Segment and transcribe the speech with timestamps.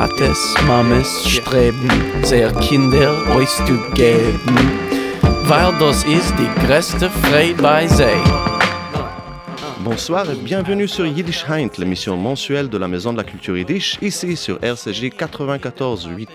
[0.00, 1.90] Vaters, Mames streben,
[2.22, 4.56] sehr Kinder euch zu geben,
[5.42, 8.04] weil das ist die größte Freude bei sie.
[9.84, 13.98] Bonsoir et bienvenue sur Yiddish Heint, l'émission mensuelle de la Maison de la Culture Yiddish,
[14.00, 16.28] ici sur RCG 94.8.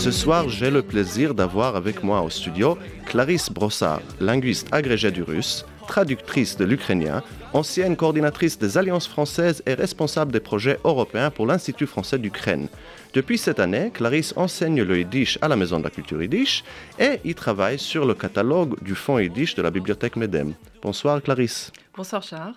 [0.00, 5.22] Ce soir, j'ai le plaisir d'avoir avec moi au studio Clarisse Brossard, linguiste agrégée du
[5.22, 11.46] russe, traductrice de l'ukrainien, ancienne coordinatrice des alliances françaises et responsable des projets européens pour
[11.46, 12.68] l'Institut français d'Ukraine.
[13.12, 16.64] Depuis cette année, Clarisse enseigne le yiddish à la Maison de la Culture Yiddish
[16.98, 20.54] et y travaille sur le catalogue du fonds yiddish de la bibliothèque MEDEM.
[20.80, 21.72] Bonsoir Clarisse.
[21.94, 22.54] Bonsoir Charles.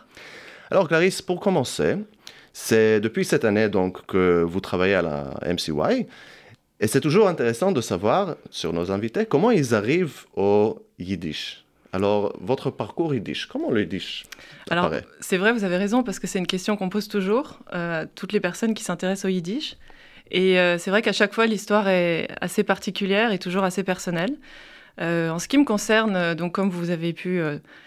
[0.71, 1.97] Alors Clarisse, pour commencer,
[2.53, 6.07] c'est depuis cette année donc que vous travaillez à la MCY
[6.83, 11.63] et c'est toujours intéressant de savoir sur nos invités comment ils arrivent au yiddish.
[11.93, 14.25] Alors, votre parcours yiddish, comment le yiddish
[14.69, 14.91] Alors,
[15.21, 18.05] c'est vrai, vous avez raison, parce que c'est une question qu'on pose toujours euh, à
[18.05, 19.77] toutes les personnes qui s'intéressent au yiddish.
[20.29, 24.35] Et euh, c'est vrai qu'à chaque fois, l'histoire est assez particulière et toujours assez personnelle.
[24.99, 27.41] Euh, en ce qui me concerne, donc comme vous avez pu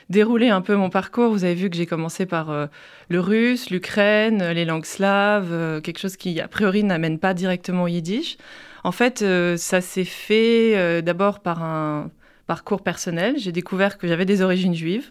[0.08, 2.68] dérouler un peu mon parcours, vous avez vu que j'ai commencé par
[3.10, 7.88] le russe, l'Ukraine, les langues slaves, quelque chose qui a priori n'amène pas directement au
[7.88, 8.38] yiddish.
[8.86, 12.08] En fait, euh, ça s'est fait euh, d'abord par un
[12.46, 13.34] parcours personnel.
[13.36, 15.10] J'ai découvert que j'avais des origines juives.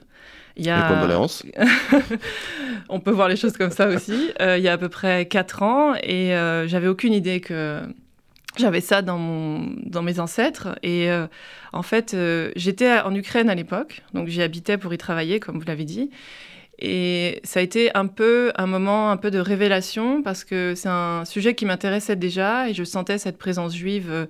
[0.55, 1.43] Il y condoléances.
[2.89, 4.31] on peut voir les choses comme ça aussi.
[4.39, 7.81] Euh, il y a à peu près 4 ans et euh, j'avais aucune idée que
[8.57, 10.79] j'avais ça dans, mon, dans mes ancêtres.
[10.81, 11.27] Et euh,
[11.73, 12.15] en fait,
[12.55, 16.11] j'étais en Ukraine à l'époque, donc j'y habitais pour y travailler, comme vous l'avez dit.
[16.79, 20.89] Et ça a été un peu un moment un peu de révélation parce que c'est
[20.89, 24.27] un sujet qui m'intéressait déjà et je sentais cette présence juive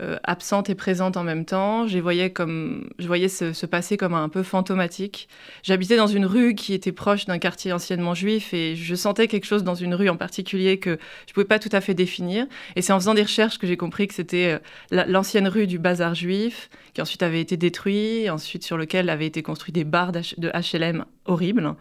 [0.00, 1.86] euh, absente et présente en même temps.
[1.86, 5.28] Je voyais comme je voyais se, se passer comme un peu fantomatique.
[5.62, 9.46] J'habitais dans une rue qui était proche d'un quartier anciennement juif et je sentais quelque
[9.46, 12.46] chose dans une rue en particulier que je pouvais pas tout à fait définir.
[12.76, 14.58] Et c'est en faisant des recherches que j'ai compris que c'était euh,
[14.90, 19.26] la- l'ancienne rue du bazar juif qui ensuite avait été détruit, ensuite sur lequel avaient
[19.26, 21.74] été construits des bars de HLM horribles.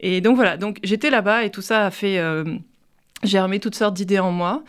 [0.00, 2.44] Et donc voilà, donc j'étais là-bas et tout ça a fait euh,
[3.22, 4.62] germer toutes sortes d'idées en moi.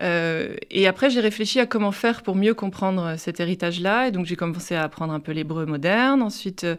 [0.00, 4.08] Euh, et après, j'ai réfléchi à comment faire pour mieux comprendre euh, cet héritage-là.
[4.08, 6.22] Et donc, j'ai commencé à apprendre un peu l'hébreu moderne.
[6.22, 6.76] Ensuite, euh,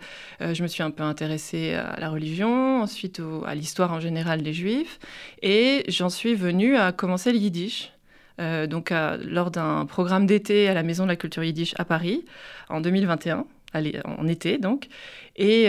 [0.54, 4.54] je me suis un peu intéressée à la religion, ensuite à l'histoire en général des
[4.54, 5.00] Juifs.
[5.42, 7.92] Et j'en suis venue à commencer le yiddish.
[8.70, 8.94] Donc,
[9.26, 12.24] lors d'un programme d'été à la Maison de la Culture Yiddish à Paris,
[12.70, 14.88] en 2021, allez, en été donc.
[15.36, 15.66] Et,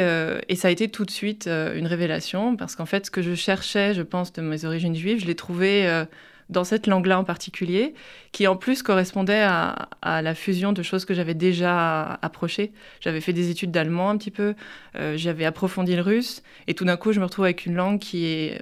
[0.55, 3.93] ça a été tout de suite une révélation, parce qu'en fait, ce que je cherchais,
[3.93, 6.05] je pense, de mes origines juives, je l'ai trouvé
[6.51, 7.95] dans cette langue-là en particulier,
[8.33, 12.73] qui en plus correspondait à, la fusion de choses que j'avais déjà approchées.
[13.01, 14.55] J'avais fait des études d'allemand un petit peu,
[14.97, 17.99] euh, j'avais approfondi le russe, et tout d'un coup, je me retrouve avec une langue
[17.99, 18.61] qui est...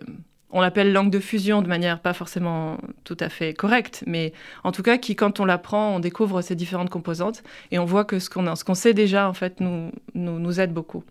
[0.51, 4.33] On l'appelle langue de fusion de manière pas forcément tout à fait correcte, mais
[4.65, 8.07] en tout cas qui, quand on l'apprend, on découvre ces différentes composantes et on voit
[8.07, 11.05] que ce qu'on qu'on sait déjà, en fait, nous, nous, nous aide beaucoup.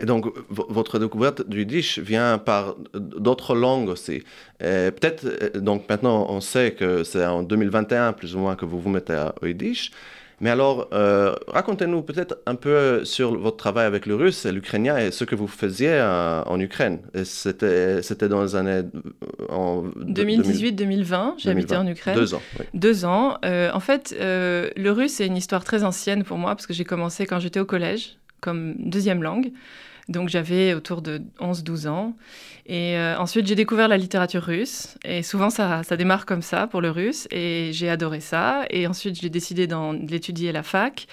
[0.00, 4.22] Et donc, votre découverte du yiddish vient par d'autres langues aussi.
[4.58, 8.80] Peut-être, euh, donc maintenant, on sait que c'est en 2021, plus ou moins, que vous
[8.80, 9.90] vous mettez au yiddish.
[10.40, 14.98] Mais alors, euh, racontez-nous peut-être un peu sur votre travail avec le russe et l'ukrainien
[14.98, 16.98] et ce que vous faisiez euh, en Ukraine.
[17.22, 18.82] C'était dans les années...
[18.82, 21.80] euh, En 2018-2020, j'ai habité 2020.
[21.80, 22.14] en Ukraine.
[22.16, 22.66] Deux ans, oui.
[22.74, 23.38] Deux ans.
[23.44, 26.72] Euh, en fait, euh, le russe, c'est une histoire très ancienne pour moi, parce que
[26.74, 29.52] j'ai commencé quand j'étais au collège, comme deuxième langue.
[30.08, 32.14] Donc j'avais autour de 11-12 ans.
[32.66, 34.98] Et euh, ensuite, j'ai découvert la littérature russe.
[35.04, 37.26] Et souvent, ça, ça démarre comme ça pour le russe.
[37.30, 38.64] Et j'ai adoré ça.
[38.68, 41.06] Et ensuite, j'ai décidé de l'étudier à la fac.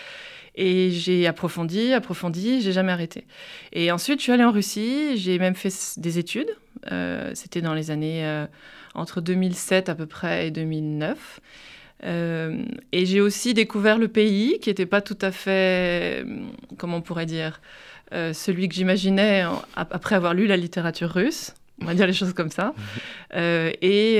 [0.56, 3.25] Et j'ai approfondi, approfondi, j'ai jamais arrêté.
[3.72, 6.53] Et ensuite, je suis allée en Russie, j'ai même fait des études.
[6.92, 8.46] Euh, C'était dans les années euh,
[8.94, 11.40] entre 2007 à peu près et 2009.
[12.03, 16.41] Euh, et j'ai aussi découvert le pays qui n'était pas tout à fait, euh,
[16.78, 17.62] comment on pourrait dire,
[18.13, 19.44] euh, celui que j'imaginais
[19.75, 21.53] après avoir lu la littérature russe.
[21.81, 22.74] On va dire les choses comme ça.
[23.33, 24.19] Euh, et,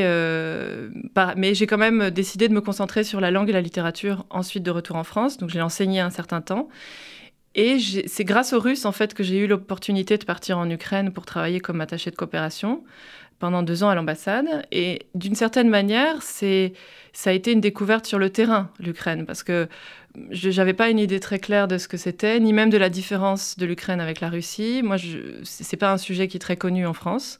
[1.14, 4.26] par- mais j'ai quand même décidé de me concentrer sur la langue et la littérature
[4.30, 5.38] ensuite de retour en France.
[5.38, 6.70] Donc j'ai enseigné un certain temps.
[7.54, 7.78] Et
[8.08, 11.26] c'est grâce aux Russes en fait que j'ai eu l'opportunité de partir en Ukraine pour
[11.26, 12.86] travailler comme attaché de coopération
[13.42, 14.46] pendant deux ans à l'ambassade.
[14.72, 16.72] Et d'une certaine manière, c'est
[17.12, 19.68] ça a été une découverte sur le terrain, l'Ukraine, parce que
[20.30, 22.90] je n'avais pas une idée très claire de ce que c'était, ni même de la
[22.90, 24.82] différence de l'Ukraine avec la Russie.
[24.84, 27.40] Moi, je, c'est c'est pas un sujet qui est très connu en France,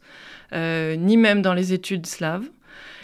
[0.54, 2.48] euh, ni même dans les études slaves.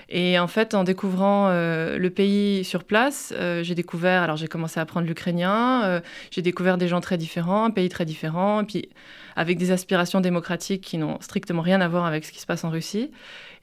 [0.09, 4.47] Et en fait, en découvrant euh, le pays sur place, euh, j'ai découvert, alors j'ai
[4.47, 6.01] commencé à apprendre l'ukrainien,
[6.31, 8.89] j'ai découvert des gens très différents, un pays très différent, puis
[9.37, 12.63] avec des aspirations démocratiques qui n'ont strictement rien à voir avec ce qui se passe
[12.63, 13.11] en Russie.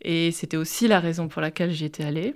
[0.03, 2.35] Et c'était aussi la raison pour laquelle j'y étais allée.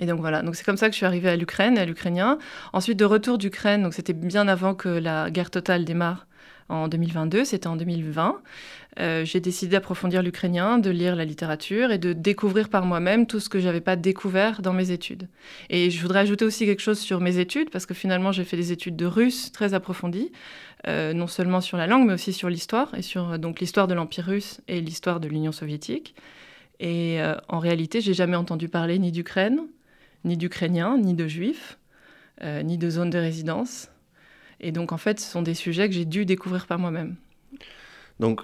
[0.00, 2.38] Et donc voilà, donc c'est comme ça que je suis arrivée à l'Ukraine, à l'ukrainien.
[2.74, 6.26] Ensuite, de retour d'Ukraine, donc c'était bien avant que la guerre totale démarre
[6.68, 8.40] en 2022, c'était en 2020.
[9.00, 13.40] Euh, j'ai décidé d'approfondir l'ukrainien, de lire la littérature et de découvrir par moi-même tout
[13.40, 15.28] ce que j'avais pas découvert dans mes études.
[15.70, 18.56] Et je voudrais ajouter aussi quelque chose sur mes études, parce que finalement j'ai fait
[18.56, 20.30] des études de russe très approfondies,
[20.88, 23.94] euh, non seulement sur la langue, mais aussi sur l'histoire, et sur donc l'histoire de
[23.94, 26.14] l'Empire russe et l'histoire de l'Union soviétique.
[26.80, 29.60] Et euh, en réalité, j'ai jamais entendu parler ni d'Ukraine,
[30.24, 31.78] ni d'Ukrainiens, ni de Juifs,
[32.64, 33.88] ni de zones de résidence.
[34.58, 37.14] Et donc en fait, ce sont des sujets que j'ai dû découvrir par moi-même.
[38.18, 38.40] Donc,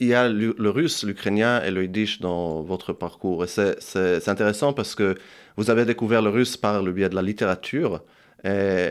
[0.00, 3.44] il y a le, russe, l'ukrainien et le yiddish dans votre parcours.
[3.44, 5.16] Et c'est intéressant parce que
[5.56, 8.02] vous avez découvert le russe par le biais de la littérature
[8.44, 8.90] et,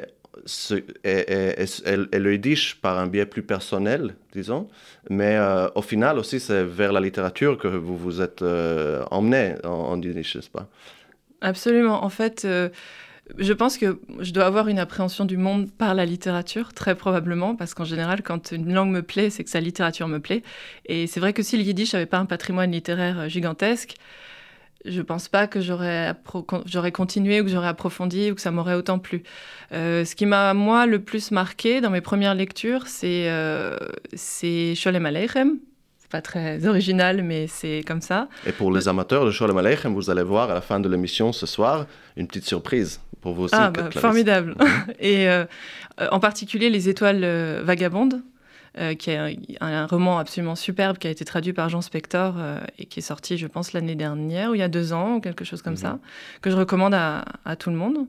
[1.04, 4.68] le yiddish par un biais plus personnel, disons.
[5.10, 9.56] Mais euh, au final aussi, c'est vers la littérature que vous vous êtes euh, emmené
[9.64, 10.68] en, yiddish, n'est-ce pas
[11.42, 12.04] Absolument.
[12.04, 12.70] En fait, euh,
[13.38, 17.56] je pense que je dois avoir une appréhension du monde par la littérature, très probablement,
[17.56, 20.44] parce qu'en général, quand une langue me plaît, c'est que sa littérature me plaît.
[20.86, 23.96] Et c'est vrai que si le yiddish n'avait pas un patrimoine littéraire gigantesque,
[24.86, 26.14] je pense pas que j'aurais,
[26.66, 29.24] j'aurais continué ou que j'aurais approfondi ou que ça m'aurait autant plu.
[29.72, 33.78] Euh, ce qui m'a, moi, le plus marqué dans mes premières lectures, c'est, euh,
[34.14, 35.60] c'est Sholem Aleichem,
[36.10, 38.28] pas très original, mais c'est comme ça.
[38.46, 41.32] Et pour les amateurs de Sholem Aleichem, vous allez voir à la fin de l'émission
[41.32, 41.86] ce soir
[42.18, 43.56] une petite surprise pour vous aussi.
[43.58, 44.56] Ah, bah, formidable.
[44.60, 44.94] Mhm.
[45.00, 45.46] et euh,
[46.12, 48.22] en particulier Les Étoiles euh, Vagabondes,
[48.80, 52.36] euh, qui est un, roman absolument superbe qui a été traduit par Jean Spector
[52.78, 55.20] et qui est sorti, je pense, l'année dernière ou il y a deux ans ou
[55.20, 56.00] quelque chose comme ça, mhm.
[56.42, 57.24] que je recommande à,
[57.58, 58.08] tout le monde.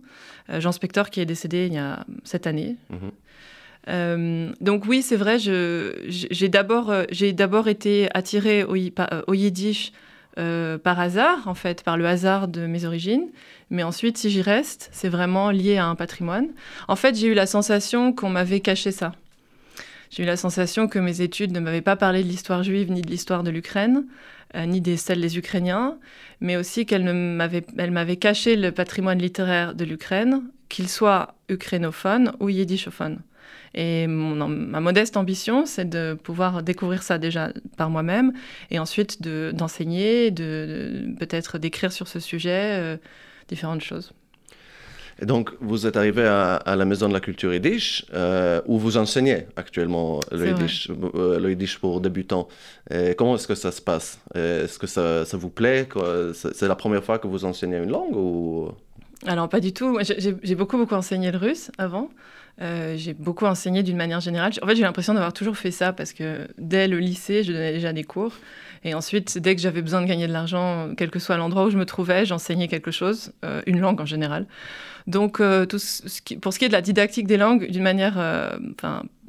[0.49, 2.76] Jean Spector qui est décédé il y a cette année.
[2.90, 4.55] Mhm.
[4.61, 8.76] donc oui, c'est vrai, j'ai d'abord, j'ai d'abord été attirée au,
[9.26, 9.93] au yiddish
[10.37, 13.28] par hasard, en fait, par le hasard de mes origines.
[13.70, 16.49] Mais ensuite, si j'y reste, c'est vraiment lié à un patrimoine.
[16.88, 19.12] En fait, j'ai eu la sensation qu'on m'avait caché ça.
[20.10, 23.00] J'ai eu la sensation que mes études ne m'avaient pas parlé de l'histoire juive ni
[23.00, 24.06] de l'histoire de l'Ukraine,
[24.56, 25.98] euh, ni des celles des Ukrainiens,
[26.40, 33.20] mais aussi qu'elle m'avait caché le patrimoine littéraire de l'Ukraine, qu'il soit ukrainophone ou yiddishophone.
[33.74, 38.32] Et ma modeste ambition, c'est de pouvoir découvrir ça déjà par moi-même,
[38.72, 42.78] et ensuite d'enseigner, de, peut-être d'écrire sur ce sujet.
[42.80, 42.96] Euh,
[43.48, 44.12] différentes choses.
[45.20, 48.96] Et donc, vous êtes arrivé à, la Maison de la Culture Yiddish, euh, où vous
[48.96, 52.49] enseignez actuellement le Yiddish, euh, le Yiddish, pour débutants.
[52.90, 54.19] Et comment est-ce que ça se passe?
[54.34, 55.87] Est-ce que ça, ça, vous plaît?
[56.34, 58.70] C'est la première fois que vous enseignez une langue ou...
[59.26, 59.99] Alors, pas du tout.
[60.00, 62.08] J'ai beaucoup, beaucoup enseigné le russe avant.
[62.60, 64.52] Euh, j'ai beaucoup enseigné d'une manière générale.
[64.62, 67.72] En fait, j'ai l'impression d'avoir toujours fait ça parce que dès le lycée, je donnais
[67.72, 68.34] déjà des cours.
[68.84, 71.70] Et ensuite, dès que j'avais besoin de gagner de l'argent, quel que soit l'endroit où
[71.70, 74.46] je me trouvais, j'enseignais quelque chose, euh, une langue en général.
[75.06, 78.18] Donc, euh, pour ce qui est de la didactique des langues, d'une manière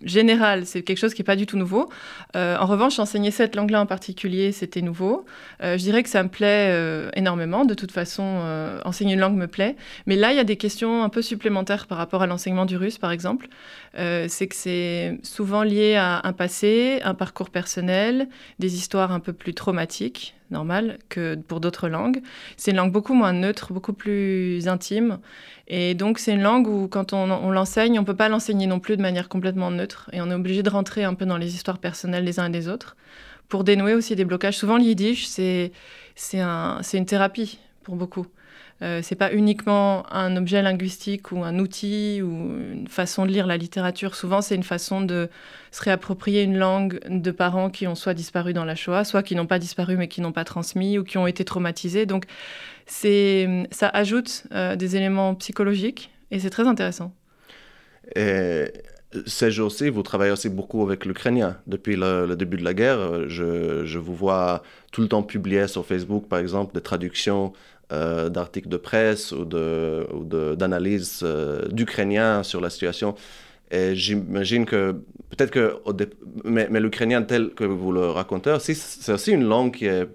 [0.03, 1.89] général, c'est quelque chose qui n'est pas du tout nouveau.
[2.35, 5.25] Euh, en revanche, enseigner cette langue-là en particulier, c'était nouveau.
[5.61, 7.65] Euh, je dirais que ça me plaît euh, énormément.
[7.65, 8.41] De toute façon,
[8.85, 9.75] enseigner une langue me plaît.
[10.05, 12.77] Mais là, il y a des questions un peu supplémentaires par rapport à l'enseignement du
[12.77, 13.47] russe, par exemple.
[13.95, 18.27] c'est que c'est souvent lié à un passé, un parcours personnel,
[18.59, 22.21] des histoires un peu plus traumatiques normal que pour d'autres langues.
[22.57, 25.19] C'est une langue beaucoup moins neutre, beaucoup plus intime.
[25.67, 28.79] Et donc, c'est une langue où, quand on, l'enseigne, on ne peut pas l'enseigner non
[28.79, 30.09] plus de manière complètement neutre.
[30.13, 32.51] Et on est obligé de rentrer un peu dans les histoires personnelles des uns et
[32.51, 32.95] des autres
[33.47, 34.57] pour dénouer aussi des blocages.
[34.57, 35.71] Souvent, le yiddish, c'est
[36.33, 38.27] une thérapie pour beaucoup.
[38.83, 42.31] Euh, c'est pas uniquement un objet linguistique ou un outil ou
[42.73, 44.15] une façon de lire la littérature.
[44.15, 45.29] Souvent, c'est une façon de
[45.71, 49.35] se réapproprier une langue de parents qui ont soit disparu dans la Shoah, soit qui
[49.35, 52.07] n'ont pas disparu mais qui n'ont pas transmis ou qui ont été traumatisés.
[52.07, 52.25] Donc,
[52.87, 57.13] c'est, ça ajoute euh, des éléments psychologiques et c'est très intéressant.
[58.15, 58.65] Et
[59.27, 61.57] ces jours-ci, vous travaillez aussi beaucoup avec l'ukrainien.
[61.67, 65.85] Depuis le, début de la guerre, je, je, vous vois tout le temps publier sur
[65.85, 67.53] Facebook, par exemple, des traductions
[67.91, 73.15] euh, d'articles de presse ou d'analyses de, euh, d'Ukrainiens sur la situation.
[73.69, 74.93] Et j'imagine que
[75.29, 75.75] peut-être que,
[76.45, 80.07] mais, l'ukrainien tel que vous le racontez, c'est aussi une langue qui est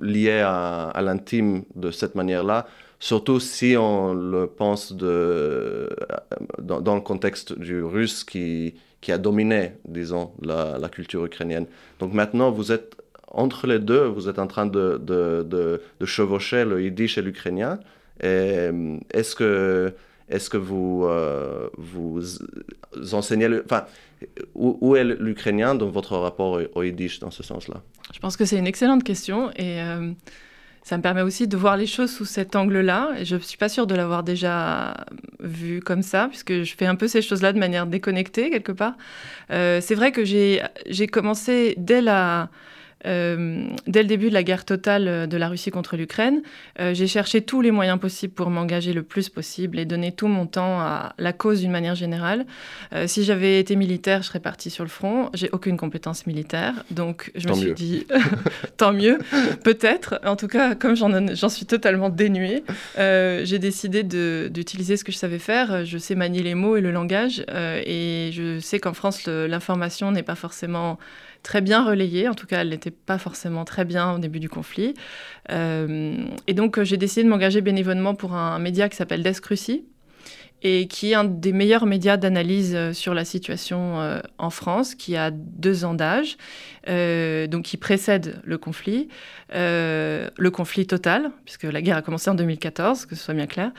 [0.00, 2.66] liée à, l'intime de cette manière-là,
[2.98, 10.32] surtout si on le pense dans, le contexte du russe qui, qui a dominé, disons,
[10.42, 11.66] la, la culture ukrainienne.
[11.98, 12.96] Donc maintenant, vous êtes
[13.30, 17.78] entre les deux, vous êtes en train de, de, de, chevaucher le yiddish et l'ukrainien.
[18.20, 19.92] Est-ce que,
[20.28, 21.08] est que vous,
[21.76, 22.22] vous
[23.12, 23.48] enseignez...
[23.48, 23.84] Le, enfin,
[24.54, 27.82] où, est l'ukrainien dans votre rapport au, yiddish dans ce sens-là?
[28.12, 29.80] Je pense que c'est une excellente question et
[30.88, 33.10] ça me permet aussi de voir les choses sous cet angle-là.
[33.22, 34.94] Je ne suis pas sûre de l'avoir déjà
[35.38, 38.94] vu comme ça, puisque je fais un peu ces choses-là de manière déconnectée, quelque part.
[39.50, 42.48] Euh, c'est vrai que j'ai commencé dès la
[43.06, 46.42] euh, dès le début de la guerre totale euh, de la Russie contre l'Ukraine,
[46.80, 50.26] euh, j'ai cherché tous les moyens possibles pour m'engager le plus possible et donner tout
[50.26, 52.46] mon temps à la cause d'une manière générale.
[53.06, 55.30] si j'avais été militaire, je serais partie sur le front.
[55.34, 58.06] J'ai aucune compétence militaire, donc je me suis dit
[58.76, 59.18] tant mieux,
[59.62, 60.20] peut-être.
[60.24, 62.64] En tout cas, comme j'en suis totalement dénuée,
[62.96, 65.84] j'ai décidé d'utiliser ce que je savais faire.
[65.84, 70.22] Je sais manier les mots et le langage, et je sais qu'en France, l'information n'est
[70.22, 70.98] pas forcément
[71.48, 72.28] très bien relayée.
[72.28, 74.92] En tout cas, elle n'était pas forcément très bien au début du conflit.
[75.50, 76.14] Euh,
[76.46, 79.86] et donc, euh, j'ai décidé de m'engager bénévolement pour un, média qui s'appelle Desk Russie
[80.60, 85.16] et qui est un des meilleurs médias d'analyse euh, sur la situation en France, qui
[85.16, 86.36] a deux ans d'âge,
[86.86, 89.08] donc qui précède le conflit,
[89.54, 93.72] le conflit total, puisque la guerre a commencé en 2014, que ce soit bien clair,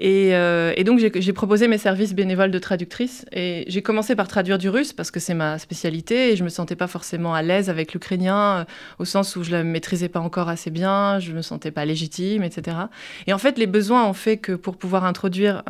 [0.00, 3.24] euh, et, donc, j'ai proposé mes services bénévoles de traductrice.
[3.32, 6.48] Et j'ai commencé par traduire du russe parce que c'est ma spécialité et je me
[6.48, 8.64] sentais pas forcément à l'aise avec l'ukrainien, euh,
[8.98, 12.42] au sens où je la maîtrisais pas encore assez bien, je me sentais pas légitime,
[12.42, 12.76] etc.
[13.26, 15.62] Et en fait, les besoins ont fait que pour pouvoir introduire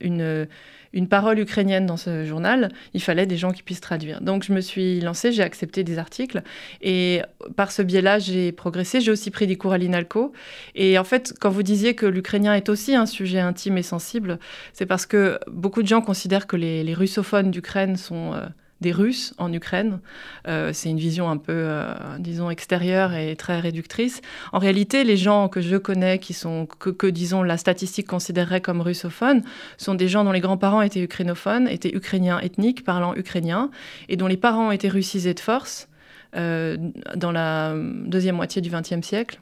[0.00, 0.46] une
[0.92, 4.20] une parole ukrainienne dans ce journal, il fallait des gens qui puissent traduire.
[4.20, 6.42] Donc je me suis lancée, j'ai accepté des articles
[6.80, 7.22] et
[7.56, 9.00] par ce biais-là, j'ai progressé.
[9.00, 10.32] J'ai aussi pris des cours à l'INALCO.
[10.74, 14.38] Et en fait, quand vous disiez que l'ukrainien est aussi un sujet intime et sensible,
[14.72, 18.34] c'est parce que beaucoup de gens considèrent que les, russophones d'Ukraine sont...
[18.34, 18.46] Euh,
[18.80, 20.00] des Russes en Ukraine.
[20.46, 24.20] Euh, c'est une vision un peu, euh, disons, extérieure et très réductrice.
[24.52, 28.80] En réalité, les gens que je connais, qui sont, que, disons, la statistique considérerait comme
[28.80, 29.42] russophones,
[29.76, 33.70] sont des gens dont les grands-parents étaient ukrainophones, étaient ukrainiens ethniques, parlant ukrainien,
[34.08, 35.88] et dont les parents étaient russisés de force
[36.36, 36.76] euh,
[37.16, 39.40] dans la deuxième moitié du XXe siècle.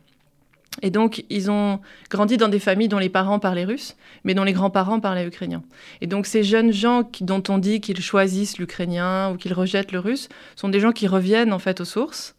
[0.83, 1.80] Et donc, ils ont
[2.11, 5.62] grandi dans des familles dont les parents parlaient russe, mais dont les grands-parents parlaient ukrainien.
[6.00, 10.00] Et donc, ces jeunes gens dont on dit qu'ils choisissent l'ukrainien ou qu'ils rejettent le
[10.00, 12.35] russe sont des gens qui reviennent en fait aux sources.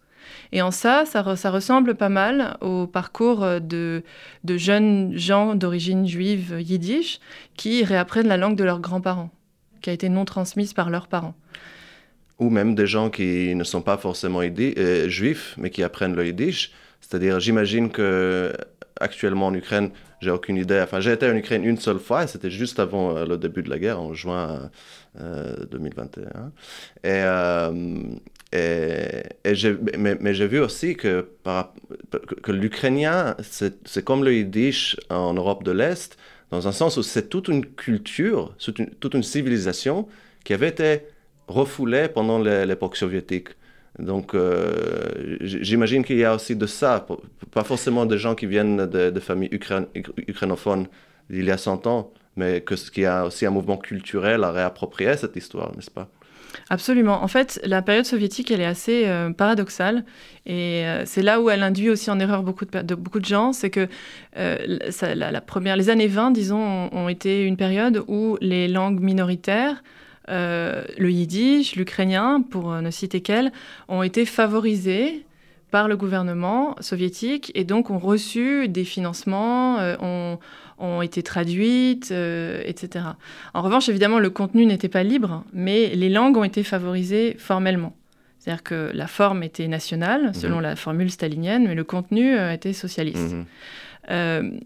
[0.51, 4.03] Et en ça, ça, ressemble pas mal au parcours de,
[4.43, 7.19] de jeunes gens d'origine juive yiddish
[7.55, 9.29] qui réapprennent la langue de leurs grands-parents,
[9.81, 11.35] qui a été non transmise par leurs parents
[12.39, 16.25] ou même des gens qui ne sont pas forcément euh, juifs, mais qui apprennent le
[16.25, 18.53] yiddish, c'est-à-dire, j'imagine que
[18.99, 20.81] actuellement en Ukraine, j'ai aucune idée.
[20.81, 23.63] Enfin, j'ai été en Ukraine une seule fois, et c'était juste avant euh, le début
[23.63, 24.69] de la guerre, en juin
[25.71, 26.23] 2021.
[26.25, 26.31] Euh,
[27.03, 31.27] et, euh, et, mais, mais j'ai vu aussi que,
[32.43, 36.17] que, l'ukrainien, c'est comme le yiddish en Europe de l'Est,
[36.51, 38.55] dans un sens où c'est toute une culture,
[38.99, 40.07] toute une civilisation
[40.43, 41.01] qui avait été
[41.47, 43.49] refoulée pendant l'époque soviétique.
[43.99, 47.05] Donc, euh, j'imagine qu'il y a aussi de ça,
[47.51, 49.49] pas forcément des gens qui viennent de, familles
[50.27, 50.87] ukrainophones
[51.29, 55.17] d'il y a 100 ans, mais qu'il y a aussi un mouvement culturel à réapproprier
[55.17, 56.09] cette histoire, n'est-ce pas?
[56.69, 57.23] Absolument.
[57.23, 60.05] En fait, la période soviétique, elle est assez euh, paradoxale.
[60.45, 63.51] Et euh, c'est là où elle induit aussi en erreur beaucoup de, beaucoup de gens.
[63.51, 63.87] C'est que
[64.35, 69.83] la, première, les années 20, disons, ont, été une période où les langues minoritaires
[70.29, 73.51] euh, le yiddish, l'ukrainien, pour ne citer qu'elles,
[73.87, 75.25] ont été favorisés
[75.71, 80.35] par le gouvernement soviétique et donc ont reçu des financements, euh,
[80.79, 83.05] ont, été traduites, euh, etc.
[83.53, 87.95] En revanche, évidemment, le contenu n'était pas libre, mais les langues ont été favorisées formellement.
[88.39, 90.61] C'est-à-dire que la forme était nationale, selon mhm.
[90.61, 93.35] la formule stalinienne, mais le contenu était socialiste.
[94.09, 94.59] Mhm.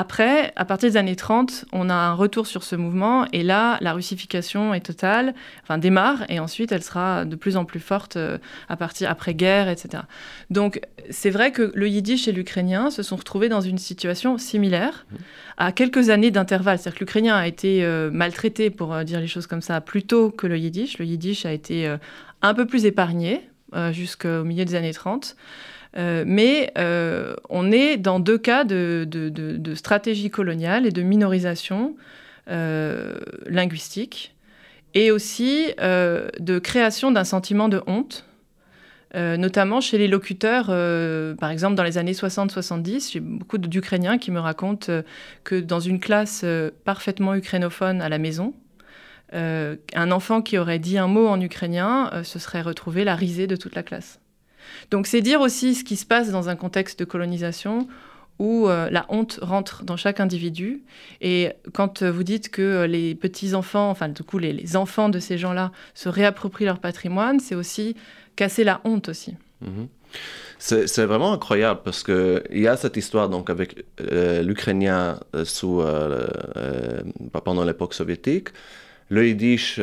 [0.00, 3.78] Après, à partir des années 30, on a un retour sur ce mouvement et là,
[3.80, 8.16] la russification est totale, enfin démarre et ensuite elle sera de plus en plus forte
[8.16, 8.38] euh,
[8.68, 10.04] à partir après-guerre, etc.
[10.50, 15.04] Donc c'est vrai que le yiddish et l'ukrainien se sont retrouvés dans une situation similaire
[15.10, 15.16] mmh.
[15.56, 16.78] à quelques années d'intervalle.
[16.78, 20.04] C'est-à-dire que l'ukrainien a été euh, maltraité, pour euh, dire les choses comme ça, plus
[20.04, 20.98] tôt que le yiddish.
[20.98, 21.92] Le yiddish a été
[22.40, 23.50] un peu plus épargné
[23.90, 25.34] jusqu'au milieu des années 30.
[25.96, 29.06] Euh, mais euh, on est dans deux cas de,
[29.74, 31.96] stratégie coloniale et de minorisation
[32.50, 34.34] euh, linguistique,
[34.94, 38.24] et aussi de création d'un sentiment de honte,
[39.14, 40.66] notamment chez les locuteurs,
[41.36, 45.02] par exemple dans les années 60-70, j'ai beaucoup d'Ukrainiens qui me racontent
[45.44, 46.44] que dans une classe
[46.84, 48.54] parfaitement ukrainophone à la maison,
[49.32, 53.56] un enfant qui aurait dit un mot en ukrainien se serait retrouvé la risée de
[53.56, 54.20] toute la classe.
[54.90, 57.88] Donc c'est dire aussi ce qui se passe dans un contexte de colonisation
[58.38, 60.82] où euh, la honte rentre dans chaque individu.
[61.20, 65.72] Et quand vous dites que les petits-enfants, enfin du coup les, enfants de ces gens-là
[65.94, 67.96] se réapproprient leur patrimoine, c'est aussi
[68.36, 69.34] casser la honte aussi.
[69.60, 69.88] Mhm.
[70.58, 75.80] C'est vraiment incroyable parce qu'il y a cette histoire donc avec euh, l'Ukrainien euh, sous,
[75.80, 76.26] euh,
[77.44, 78.48] pendant l'époque soviétique.
[79.08, 79.80] Le yiddish,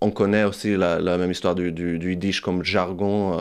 [0.00, 3.36] on connaît aussi la, même histoire du, du, yiddish comme jargon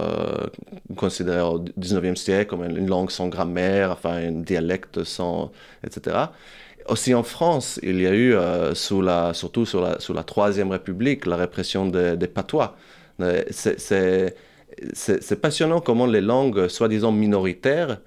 [0.97, 5.51] considéré au 19e siècle comme une langue sans grammaire, enfin un dialecte sans,
[5.85, 6.17] etc.
[6.87, 11.85] Aussi en France, il y a eu, la, surtout sous la, Troisième République, la répression
[11.85, 12.75] des patois.
[13.51, 14.35] C'est
[14.93, 17.99] c'est passionnant comment les langues soi-disant minoritaires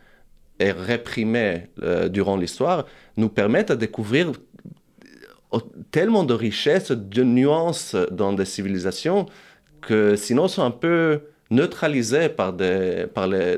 [0.59, 4.33] et réprimées euh, durant l'histoire nous permettent de découvrir
[5.93, 9.27] tellement de richesses, de nuances dans des civilisations
[9.83, 11.21] que sinon sont un peu
[11.51, 13.57] neutralisées par, des, par les,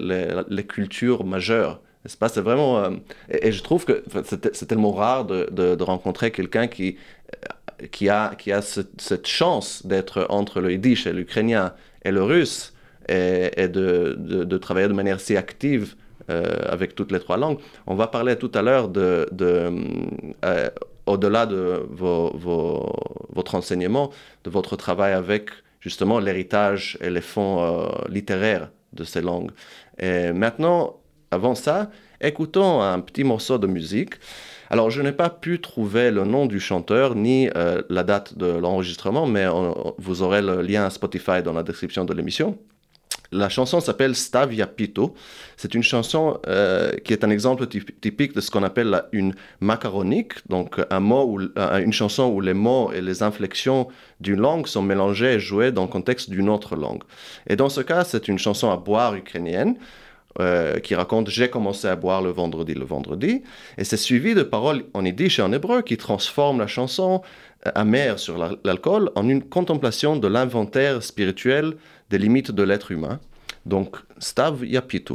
[0.49, 1.81] les, cultures majeures.
[2.07, 2.79] C'est vraiment.
[2.79, 2.91] Euh,
[3.31, 6.99] et, je trouve que c'est tellement rare de, de, rencontrer quelqu'un qui,
[7.35, 11.73] euh, qui a, qui a cette chance d'être entre le yiddish et l'ukrainien
[12.05, 12.75] et le russe
[13.09, 15.95] et, de, de, travailler de manière si active
[16.31, 17.59] euh, avec toutes les trois langues.
[17.87, 19.71] On va parler tout à l'heure de, de
[21.07, 24.11] au-delà de votre enseignement,
[24.45, 29.51] de votre travail avec justement l'héritage et les fonds euh, littéraires de ces langues.
[29.99, 30.97] Et maintenant,
[31.31, 34.15] avant ça, écoutons un petit morceau de musique.
[34.71, 37.49] Alors, je n'ai pas pu trouver le nom du chanteur ni
[37.91, 39.47] la date de l'enregistrement, mais
[39.99, 42.59] vous aurez le lien Spotify dans la description de l'émission.
[43.35, 45.14] La chanson s'appelle Stavia Pito.
[45.57, 50.35] C'est une chanson euh, qui est un exemple typique de ce qu'on appelle une macaronique,
[50.49, 53.88] donc un mot une chanson où les mots et les inflexions
[54.21, 57.03] d'une langue sont mélangés et joués dans le contexte d'une autre langue.
[57.49, 59.76] Et dans ce cas, c'est une chanson à boire ukrainienne.
[60.41, 63.45] Euh, qui raconte J'ai commencé à boire le vendredi, le vendredi.
[63.79, 67.23] Et c'est suivi de paroles en yiddish et en hébreu qui transforment la chanson
[67.75, 71.76] amère sur l'alcool en une contemplation de l'inventaire spirituel
[72.11, 73.21] des limites de l'être humain.
[73.66, 75.14] Donc, Stav Yapitu.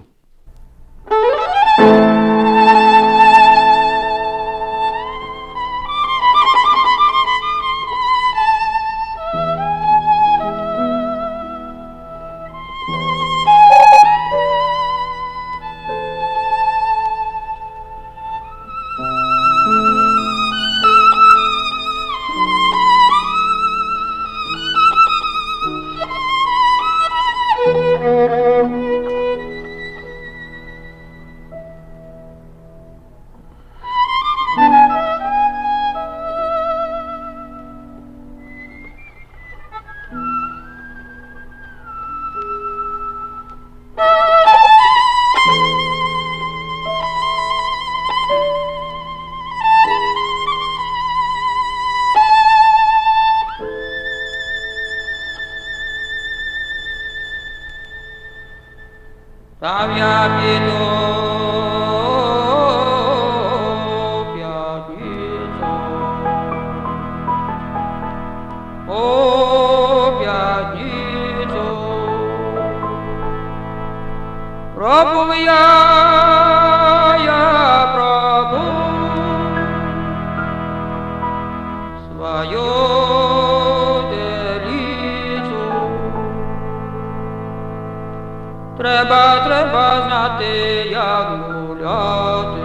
[88.79, 90.45] Треба, треба знати,
[90.91, 92.61] як гуляти.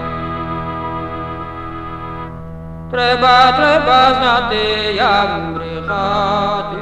[2.91, 4.57] Треба, треба знати,
[4.95, 6.77] як брехати.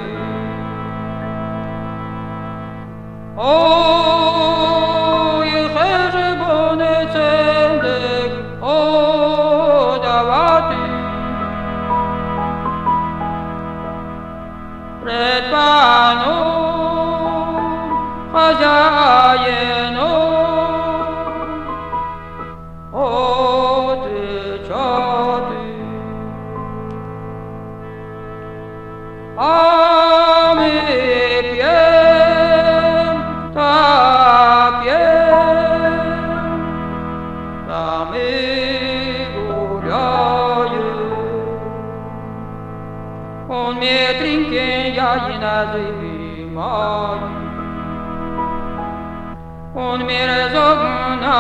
[3.36, 4.01] О,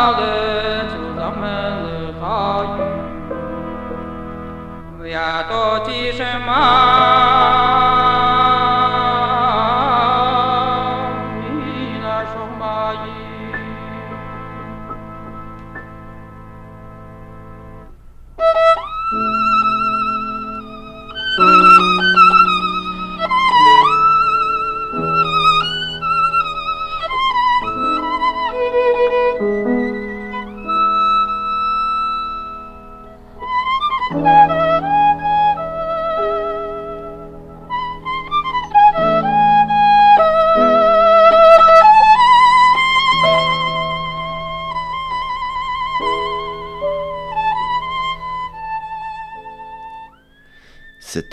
[0.02, 1.48] 好的就浪们
[1.84, 2.78] 的好雨
[4.98, 7.11] 不要多急什么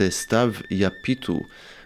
[0.09, 1.41] Stav Yapitu.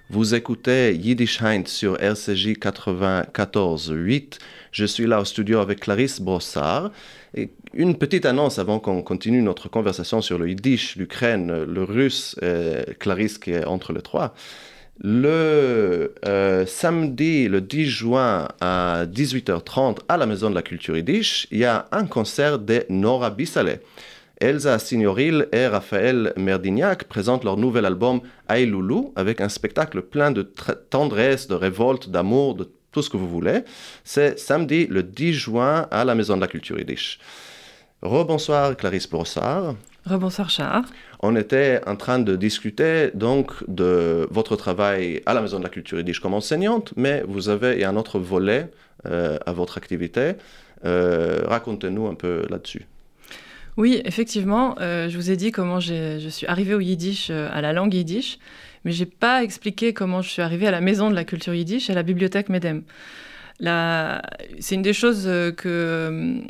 [0.09, 4.37] Vous écoutez Yiddish Heint sur RCJ 94.8.
[4.71, 6.91] Je suis là au studio avec Clarisse Brossard.
[7.35, 12.35] Et une petite annonce avant qu'on continue notre conversation sur le Yiddish, l'Ukraine, le russe,
[12.99, 14.35] Clarisse qui est entre les trois.
[15.01, 21.47] Le euh, samedi, le 10 juin à 18h30 à la Maison de la Culture Yiddish,
[21.49, 23.79] il y a un concert de Nora Bissale.
[24.39, 30.41] Elsa Signoril et Raphaël Merdignac présentent leur nouvel album Aïloulou avec un spectacle plein de
[30.89, 33.63] tendresse, de révolte, d'amour, de tout ce que vous voulez.
[34.03, 37.19] C'est samedi le 10 juin à la Maison de la Culture Yiddish.
[38.01, 39.75] Rebonsoir Clarisse Brossard.
[40.05, 40.83] Rebonsoir Char.
[41.21, 45.69] On était en train de discuter donc de votre travail à la Maison de la
[45.69, 48.69] Culture Yiddish comme enseignante, mais vous avez un autre volet
[49.05, 50.33] euh, à votre activité.
[50.83, 52.85] Euh, racontez-nous un peu là-dessus.
[53.75, 57.59] Oui, effectivement, euh, je vous ai dit comment je suis arrivée au yiddish, euh, à
[57.61, 58.37] la langue yiddish,
[58.85, 61.89] mais j'ai pas expliqué comment je suis arrivée à la maison de la culture yiddish,
[61.89, 62.83] à la bibliothèque Medem.
[64.59, 66.41] C'est une des choses euh, que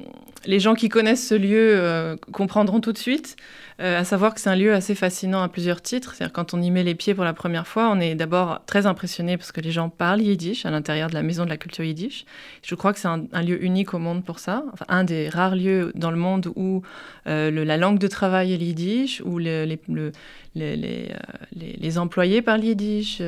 [0.46, 3.38] les gens qui connaissent ce lieu comprendront tout de suite.
[3.82, 6.14] Euh, à savoir que c'est un lieu assez fascinant à plusieurs titres.
[6.14, 8.86] C'est-à-dire quand on y met les pieds pour la première fois, on est d'abord très
[8.86, 11.84] impressionné parce que les gens parlent yiddish à l'intérieur de la maison de la culture
[11.84, 12.26] yiddish.
[12.62, 14.64] Je crois que c'est un, lieu unique au monde pour ça.
[14.90, 16.84] Un des rares lieux dans le monde où
[17.28, 19.80] euh, la langue de travail est yiddish, où les,
[20.56, 23.22] les, les, euh, les, employés parlent yiddish,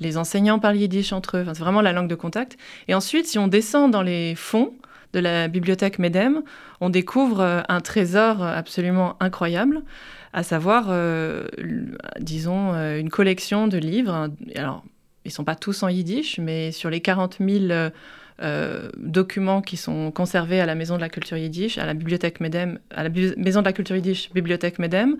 [0.00, 1.42] les enseignants parlent yiddish entre eux.
[1.42, 2.56] Enfin, c'est vraiment la langue de contact.
[2.88, 4.72] Et ensuite, si on descend dans les fonds,
[5.14, 6.42] de la bibliothèque Medem,
[6.80, 9.82] on découvre euh, un trésor absolument incroyable,
[10.32, 11.46] à savoir, euh,
[12.20, 14.30] disons, euh, une collection de livres.
[14.56, 14.84] Alors,
[15.24, 17.90] ils ne sont pas tous en yiddish, mais sur les 40 000
[18.96, 22.78] documents qui sont conservés à la Maison de la Culture Yiddish, à la bibliothèque Medem,
[22.90, 25.16] à la Maison de la Culture Yiddish, bibliothèque Medem,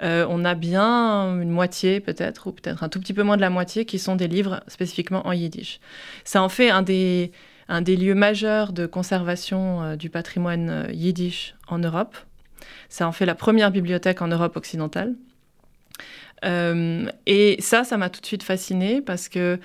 [0.00, 3.50] on a bien une moitié peut-être, ou peut-être un tout petit peu moins de la
[3.50, 5.80] moitié, qui sont des livres spécifiquement en yiddish.
[6.24, 7.30] Ça en fait un des
[7.68, 12.16] lieux majeurs de conservation euh, du patrimoine euh, yiddish en Europe.
[12.88, 15.14] Ça en fait la première bibliothèque en Europe occidentale.
[16.44, 19.58] Euh, et ça, ça m'a tout de suite fascinée parce que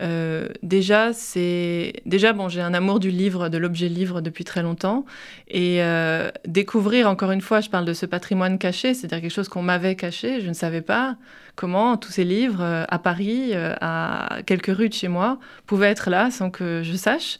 [0.00, 4.62] euh, déjà, c'est déjà bon, j'ai un amour du livre, de l'objet livre depuis très
[4.62, 5.04] longtemps,
[5.48, 9.48] et euh, découvrir encore une fois, je parle de ce patrimoine caché, c'est-à-dire quelque chose
[9.48, 11.16] qu'on m'avait caché, je ne savais pas
[11.54, 16.10] comment tous ces livres euh, à Paris, à quelques rues de chez moi, pouvaient être
[16.10, 17.38] là sans que je sache.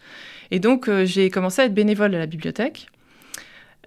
[0.51, 2.87] Et donc, j'ai commencé à être bénévole à la bibliothèque.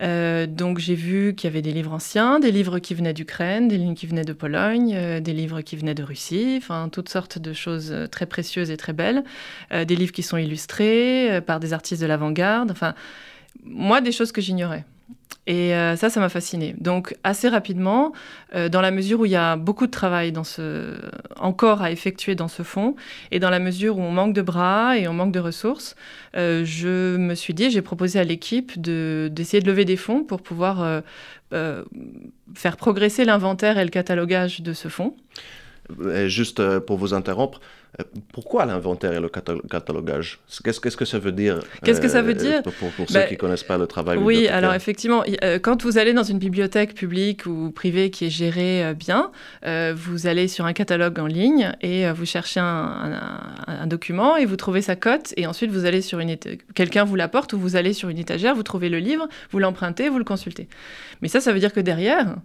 [0.02, 3.68] Euh, donc j'ai vu qu'il y avait des livres anciens, des livres qui venaient d'Ukraine,
[3.68, 7.10] des livres qui venaient de Pologne, euh, des livres qui venaient de Russie, enfin toutes
[7.10, 9.24] sortes de choses euh, très précieuses et très belles,
[9.72, 12.96] des livres qui sont illustrés par des artistes de l'avant-garde, enfin
[13.64, 14.86] moi des choses que j'ignorais.
[15.50, 16.76] Et euh, ça, ça m'a fasciné.
[16.78, 18.14] Donc, assez rapidement,
[18.54, 20.32] euh, dans la mesure où il y a beaucoup de travail
[21.38, 22.96] encore à effectuer dans ce fonds,
[23.32, 25.96] et dans la mesure où on manque de bras et on manque de ressources,
[26.36, 30.44] euh, je me suis dit, j'ai proposé à l'équipe d'essayer de, lever des fonds pour
[30.44, 31.02] pouvoir
[31.52, 35.16] faire progresser l'inventaire et le catalogage de ce fonds.
[36.28, 37.60] juste pour vous interrompre,
[38.34, 40.40] pourquoi l'inventaire et le catalogage?
[40.64, 42.62] Qu'est-ce que ça veut dire Qu'est-ce que ça veut dire?
[42.66, 44.18] euh, Pour, ceux ben, qui ne connaissent pas le travail.
[44.18, 48.30] Oui, alors effectivement, euh, quand vous allez dans une bibliothèque publique ou privée qui est
[48.30, 49.32] gérée bien,
[49.64, 53.20] vous allez sur un catalogue en ligne et vous cherchez un,
[53.86, 56.38] document et vous trouvez sa cote et ensuite vous allez sur une
[56.76, 60.10] quelqu'un vous l'apporte ou vous allez sur une étagère, vous trouvez le livre, vous l'empruntez,
[60.10, 60.68] vous le consultez.
[61.22, 62.36] Mais ça, ça veut dire que derrière,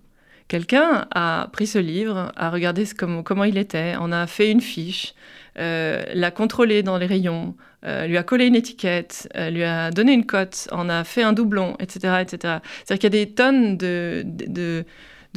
[0.49, 4.61] quelqu'un a pris ce livre, a regardé comment, comment il était, en a fait une
[4.61, 5.15] fiche,
[5.59, 7.55] euh, l'a contrôlé dans les rayons,
[7.85, 11.23] euh, lui a collé une étiquette, euh, lui a donné une cote, en a fait
[11.23, 12.17] un doublon, etc.
[12.21, 12.59] etc.
[12.85, 14.85] C'est-à-dire qu'il y a des tonnes de,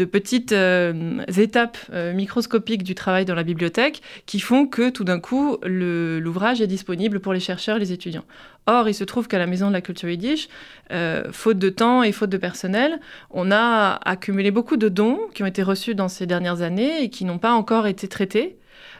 [0.06, 0.54] petites
[1.38, 1.78] étapes
[2.14, 7.20] microscopiques du travail dans la bibliothèque qui font que tout d'un coup, l'ouvrage est disponible
[7.20, 8.26] pour les chercheurs, les étudiants.
[8.68, 10.50] Or, il se trouve qu'à la Maison de la Culture Yiddish,
[11.32, 13.00] faute de temps et faute de personnel,
[13.32, 17.10] on a accumulé beaucoup de dons qui ont été reçus dans ces dernières années et
[17.10, 18.58] qui n'ont pas encore été traités.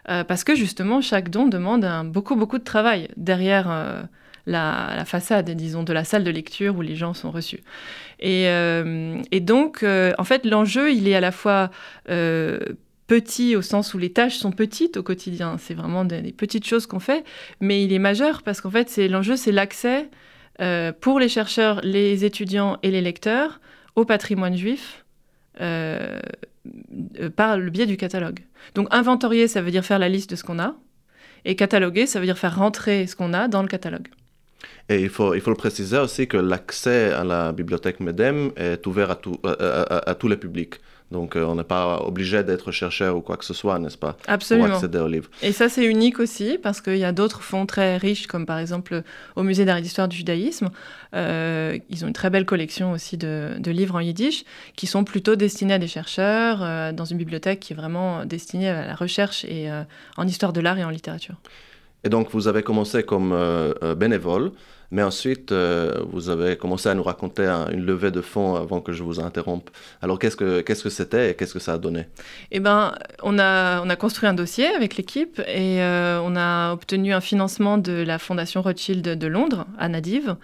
[0.10, 3.70] Euh, parce que justement, chaque don demande beaucoup, beaucoup de travail derrière
[4.48, 7.62] euh, la, façade, disons, de la salle de lecture où les gens sont reçus.
[8.20, 11.72] Et, euh, donc, en fait, l'enjeu, il est à la fois
[13.08, 16.88] petit au sens où les tâches sont petites au quotidien, c'est vraiment des, petites choses
[16.88, 17.24] qu'on fait,
[17.62, 20.10] mais il est majeur parce qu'en fait, c'est l'enjeu, c'est l'accès
[21.00, 23.62] pour les chercheurs, les étudiants et les lecteurs
[23.96, 25.06] au patrimoine juif
[25.62, 26.20] euh,
[27.36, 28.42] par le biais du catalogue.
[28.76, 30.76] Donc inventorier, ça veut dire faire la liste de ce qu'on a,
[31.46, 34.08] et cataloguer, ça veut dire faire rentrer ce qu'on a dans le catalogue.
[34.90, 38.86] Et il faut, il faut le préciser aussi que l'accès à la bibliothèque MEDEM est
[38.88, 40.76] ouvert à, tout, à, tous les publics.
[41.12, 44.68] Donc, on n'est pas obligé d'être chercheur ou quoi que ce soit, n'est-ce pas Absolument.
[44.68, 45.30] Pour accéder aux livres.
[45.42, 48.60] Et ça, c'est unique aussi, parce qu'il y a d'autres fonds très riches, comme par
[48.60, 49.04] exemple
[49.38, 50.70] au Musée d'art et d'histoire du judaïsme.
[51.14, 54.44] ils ont une très belle collection aussi de, de, livres en yiddish,
[54.76, 58.86] qui sont plutôt destinés à des chercheurs, dans une bibliothèque qui est vraiment destinée à
[58.86, 59.70] la recherche et
[60.18, 61.36] en histoire de l'art et en littérature.
[62.08, 63.36] Et donc, vous avez commencé comme
[63.98, 64.52] bénévole.
[64.92, 68.94] Mais ensuite, euh, vous avez commencé à nous raconter une levée de fonds avant que
[68.94, 69.70] je vous interrompe.
[70.02, 72.06] Alors, qu'est-ce que c'était et qu'est-ce que ça a donné?
[72.52, 76.72] Eh ben, on a on a construit un dossier avec l'équipe et euh, on a
[76.72, 80.38] obtenu un financement de la Fondation Rothschild de Londres à Nadive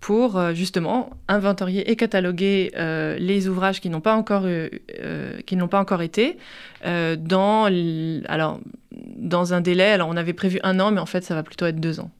[0.00, 2.70] pour euh, justement inventorier et cataloguer
[3.18, 4.46] les ouvrages qui n'ont pas encore
[5.44, 6.38] qui n'ont pas encore été
[6.84, 7.64] dans
[8.28, 8.60] alors
[9.16, 9.90] dans un délai.
[9.92, 12.10] Alors, on avait prévu un an, mais en fait, ça va plutôt être deux ans.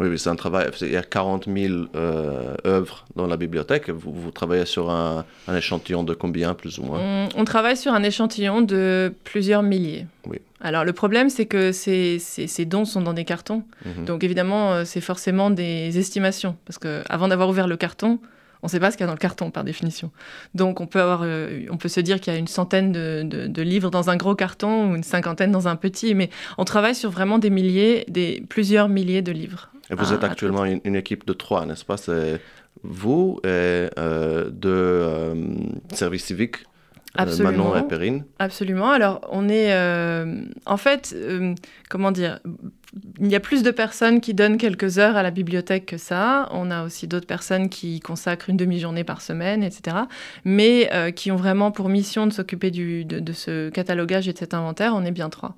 [0.00, 0.68] Oui, c'est un travail.
[0.80, 3.90] Il y a 40 000 euh, œuvres dans la bibliothèque.
[3.90, 5.24] Vous, vous travaillez sur un,
[5.56, 7.28] échantillon de combien, plus ou moins?
[7.36, 10.06] On, travaille sur un échantillon de plusieurs milliers.
[10.26, 10.38] Oui.
[10.60, 13.62] Alors, le problème, c'est que ces, ces, dons sont dans des cartons.
[13.84, 14.04] Mhm.
[14.04, 16.56] Donc, évidemment, euh, c'est forcément des estimations.
[16.64, 18.18] Parce qu'avant d'avoir ouvert le carton,
[18.64, 20.10] on ne sait pas ce qu'il y a dans le carton par définition.
[20.54, 23.22] Donc on peut, avoir, euh, on peut se dire qu'il y a une centaine de,
[23.22, 26.94] de, livres dans un gros carton ou une cinquantaine dans un petit, mais on travaille
[26.94, 29.68] sur vraiment des milliers, des, plusieurs milliers de livres.
[29.90, 31.98] Et vous êtes actuellement une, équipe de trois, n'est-ce pas?
[31.98, 32.40] C'est
[32.82, 35.34] vous et euh, deux euh,
[35.92, 36.56] services civiques,
[37.16, 37.70] Absolument.
[37.70, 38.24] Manon et Perrine.
[38.38, 38.90] Absolument.
[38.90, 39.72] Alors, on est.
[40.66, 41.16] en fait,
[41.88, 42.40] comment dire
[43.20, 46.48] Il y a plus de personnes qui donnent quelques heures à la bibliothèque que ça.
[46.50, 49.96] On a aussi d'autres personnes qui consacrent une demi-journée par semaine, etc.
[50.44, 54.54] Mais qui ont vraiment pour mission de s'occuper de, de ce catalogage et de cet
[54.54, 54.92] inventaire.
[54.96, 55.56] On est bien trois.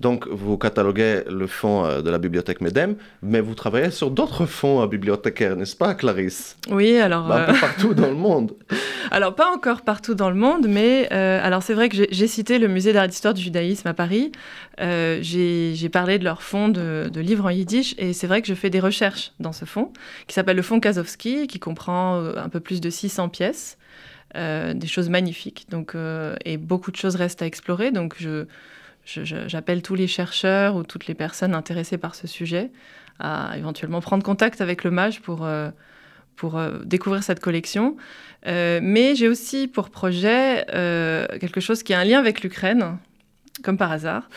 [0.00, 4.44] Donc, vous cataloguez le fonds euh, de la bibliothèque MEDEM, mais vous travaillez sur d'autres
[4.44, 6.58] fonds euh, bibliothécaires, n'est-ce pas, Clarisse?
[6.70, 7.28] Oui, alors...
[7.28, 8.52] Bah, un peu euh, partout dans le monde.
[9.10, 12.68] alors, pas encore partout dans le monde, mais alors c'est vrai que j'ai cité le
[12.68, 14.32] musée d'art et d'histoire du judaïsme à Paris.
[14.78, 18.70] j'ai parlé de leur fonds de, livres en yiddish, et c'est vrai que je fais
[18.70, 19.92] des recherches dans ce fonds,
[20.26, 23.78] qui s'appelle le fonds Kazowski, qui comprend un peu plus de 600 pièces.
[24.34, 25.66] des choses magnifiques.
[25.70, 25.94] Donc,
[26.44, 27.90] et beaucoup de choses restent à explorer.
[27.90, 28.46] Donc, je,
[29.06, 32.70] j'appelle tous les chercheurs ou toutes les personnes intéressées par ce sujet
[33.18, 35.70] à éventuellement prendre contact avec le MAGE pour, euh,
[36.36, 37.96] pour euh, découvrir cette collection.
[38.46, 40.64] Euh, mais j'ai aussi pour projet
[41.40, 42.98] quelque chose qui a un lien avec l'Ukraine,
[43.62, 44.28] comme par hasard.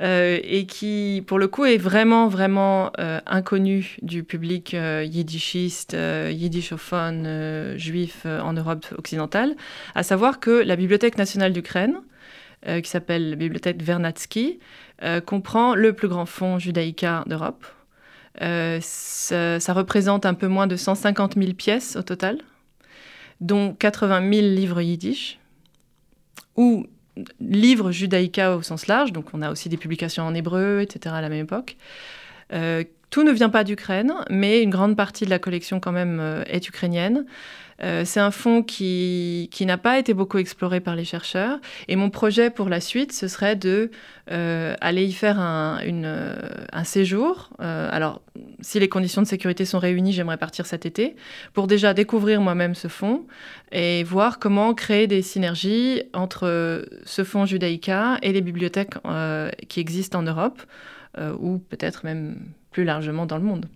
[0.00, 2.90] et qui, pour le coup, est vraiment, vraiment
[3.26, 5.94] inconnu du public yiddishiste,
[6.30, 9.54] yiddishophone, juif en Europe occidentale,
[9.94, 12.00] à savoir que la Bibliothèque nationale d'Ukraine,
[12.66, 14.58] qui s'appelle la bibliothèque Vernadsky,
[15.02, 17.64] euh, comprend le plus grand fonds judaïca d'Europe.
[18.42, 22.38] Euh, ça, représente un peu moins de 150 000 pièces au total,
[23.40, 25.38] dont 80 000 livres yiddish,
[26.56, 26.86] ou
[27.40, 31.14] livres judaïca au sens large, donc on a aussi des publications en hébreu, etc.
[31.14, 31.76] à la même époque.
[33.10, 36.68] Tout ne vient pas d'Ukraine, mais une grande partie de la collection quand même est
[36.68, 37.26] ukrainienne.
[37.82, 41.58] Euh, c'est un fonds qui, n'a pas été beaucoup exploré par les chercheurs.
[41.88, 43.90] Et mon projet pour la suite, ce serait de
[44.30, 46.36] euh, y faire un, euh,
[46.84, 47.50] séjour.
[47.58, 48.22] alors,
[48.60, 51.16] si les conditions de sécurité sont réunies, j'aimerais partir cet été
[51.52, 53.26] pour déjà découvrir moi-même ce fonds
[53.72, 58.94] et voir comment créer des synergies entre ce fonds Judaïka et les bibliothèques
[59.68, 60.60] qui existent en Europe
[61.38, 62.36] ou peut-être même
[62.70, 63.66] plus largement dans le monde.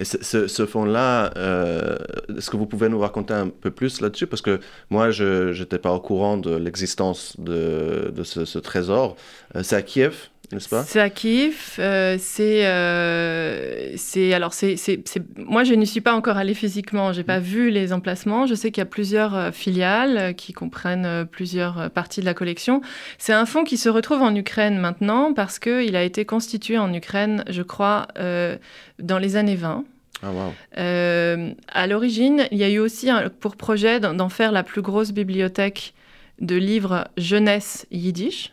[0.00, 1.98] Et ce, fonds-là, euh,
[2.34, 4.26] est-ce que vous pouvez nous raconter un peu plus là-dessus?
[4.26, 9.16] Parce que moi, je n'étais pas au courant de l'existence de, de ce, trésor.
[9.56, 10.84] Euh, c'est à Kiev n'est-ce pas?
[10.84, 11.76] C'est à Kiev.
[11.78, 15.02] Euh, c'est, c'est, alors c'est, c'est,
[15.36, 17.12] moi je n'y suis pas encore allée physiquement.
[17.12, 17.44] J'ai pas mm.
[17.44, 18.46] vu les emplacements.
[18.46, 22.80] Je sais qu'il y a plusieurs filiales qui comprennent plusieurs parties de la collection.
[23.18, 26.78] C'est un fonds qui se retrouve en Ukraine maintenant parce que il a été constitué
[26.78, 29.84] en Ukraine, je crois, dans les années 20.
[30.22, 30.52] Ah, wow.
[30.76, 33.08] Euh, à l'origine, il y a eu aussi
[33.40, 35.94] pour projet d'en faire la plus grosse bibliothèque
[36.40, 38.52] de livres jeunesse yiddish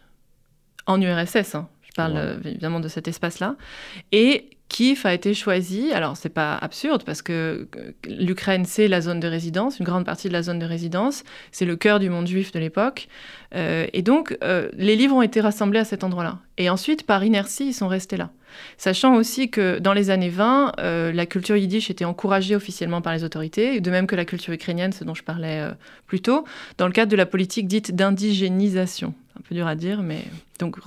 [0.85, 1.55] en URSS.
[1.55, 1.67] Hein.
[1.97, 3.55] Je parle euh, évidemment de cet espace-là.
[4.11, 5.91] Et Kiev a été choisi.
[5.93, 7.67] Alors, c'est pas absurde parce que
[8.05, 11.23] l'Ukraine, c'est la zone de résidence, une grande partie de la zone de résidence.
[11.51, 13.07] C'est le cœur du monde juif de l'époque.
[13.55, 16.39] Euh, et donc, euh, les livres ont été rassemblés à cet endroit-là.
[16.57, 18.29] Et ensuite, par inertie, ils sont restés là.
[18.77, 23.13] Sachant aussi que dans les années 20, euh, la culture yiddish était encouragée officiellement par
[23.13, 25.65] les autorités, de même que la culture ukrainienne, ce dont je parlais
[26.07, 26.43] plus tôt,
[26.77, 29.13] dans le cadre de la politique dite d'indigénisation.
[29.37, 30.23] Un peu dur à dire, mais
[30.59, 30.77] donc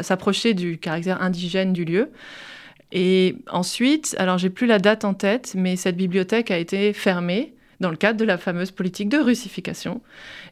[0.00, 2.10] s'approcher du caractère indigène du lieu.
[2.90, 7.52] Et ensuite, alors j'ai plus la date en tête, mais cette bibliothèque a été fermée
[7.80, 10.00] dans le cadre de la fameuse politique de russification.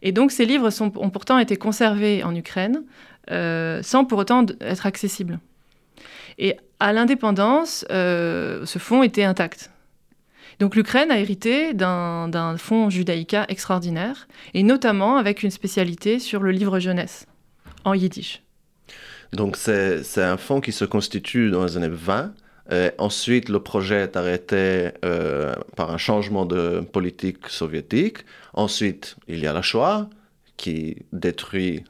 [0.03, 2.83] Et donc ces livres ont pourtant été conservés en Ukraine
[3.31, 5.41] euh, sans pour autant être accessibles.
[6.39, 9.71] Et à l'indépendance, euh, ce fonds était intact.
[10.59, 16.51] Donc l'Ukraine a hérité d'un fonds judaïca extraordinaire, et notamment avec une spécialité sur le
[16.51, 17.27] livre jeunesse,
[17.85, 18.43] en yiddish.
[19.33, 22.33] Donc c'est un fonds qui se constitue dans les années 20.
[22.99, 28.19] ensuite, le projet est arrêté euh, par un changement de politique soviétique.
[28.55, 30.09] Ensuite, il y a la Shoah
[30.57, 31.85] qui détruit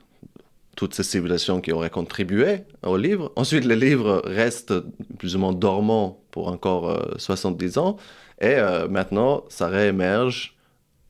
[0.75, 3.33] toutes ces civilisations qui auraient contribué au livre.
[3.37, 4.75] Ensuite, le livre reste
[5.19, 7.97] plus ou moins dormant pour encore 70 euh, ans.
[8.41, 10.55] Et euh, maintenant, ça réémerge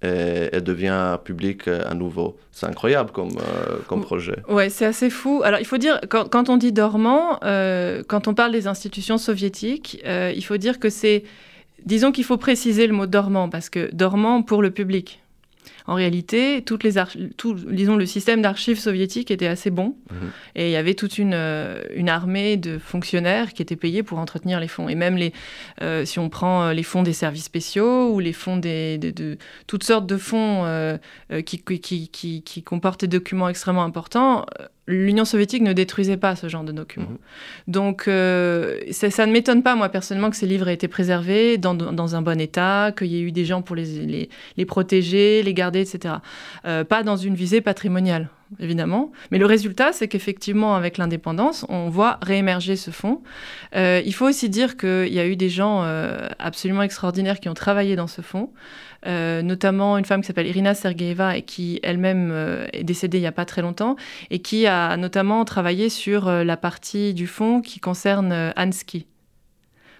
[0.02, 2.36] et, devient public euh, à nouveau.
[2.52, 4.36] C'est incroyable comme, euh, comme projet.
[4.48, 5.42] Ouais, c'est assez fou.
[5.44, 10.02] Alors, il faut dire, quand, quand on dit dormant, quand on parle des institutions soviétiques,
[10.04, 11.24] il faut dire que c'est.
[11.84, 15.20] Disons qu'il faut préciser le mot dormant, parce que dormant pour le public.
[15.86, 16.94] En réalité, toutes les
[17.36, 19.96] tout, disons, le système d'archives soviétique était assez bon.
[20.10, 20.30] Mhm.
[20.54, 24.18] Et il y avait toute une, euh, une, armée de fonctionnaires qui étaient payés pour
[24.18, 24.88] entretenir les fonds.
[24.88, 25.32] Et même les,
[25.82, 29.38] euh, si on prend euh, les fonds des services spéciaux ou les fonds des, de,
[29.66, 30.64] toutes sortes de fonds
[31.44, 34.46] qui, qui, qui, qui, comportent des documents extrêmement importants,
[34.86, 37.10] l'Union soviétique ne détruisait pas ce genre de documents.
[37.10, 37.18] Mhm.
[37.68, 41.74] Donc, euh, ça ne m'étonne pas, moi, personnellement, que ces livres aient été préservés dans,
[41.74, 45.42] dans un bon état, qu'il y ait eu des gens pour les, les, les protéger,
[45.42, 46.16] les garder, etc.
[46.66, 48.28] Euh, pas dans une visée patrimoniale,
[48.60, 49.12] évidemment.
[49.30, 53.22] Mais le résultat, c'est qu'effectivement, avec l'indépendance, on voit réémerger ce fonds.
[53.74, 55.82] Euh, il faut aussi dire qu'il y a eu des gens
[56.38, 58.50] absolument extraordinaires qui ont travaillé dans ce fonds.
[59.06, 63.20] Euh, notamment une femme qui s'appelle Irina Sergeeva et qui elle-même euh, est décédée il
[63.20, 63.94] n'y a pas très longtemps
[64.30, 69.06] et qui a notamment travaillé sur euh, la partie du fond qui concerne Hansky.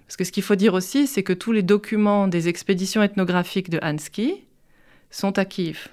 [0.05, 3.69] Parce que ce qu'il faut dire aussi, c'est que tous les documents des expéditions ethnographiques
[3.69, 4.46] de Hansky
[5.09, 5.87] sont à Kiev,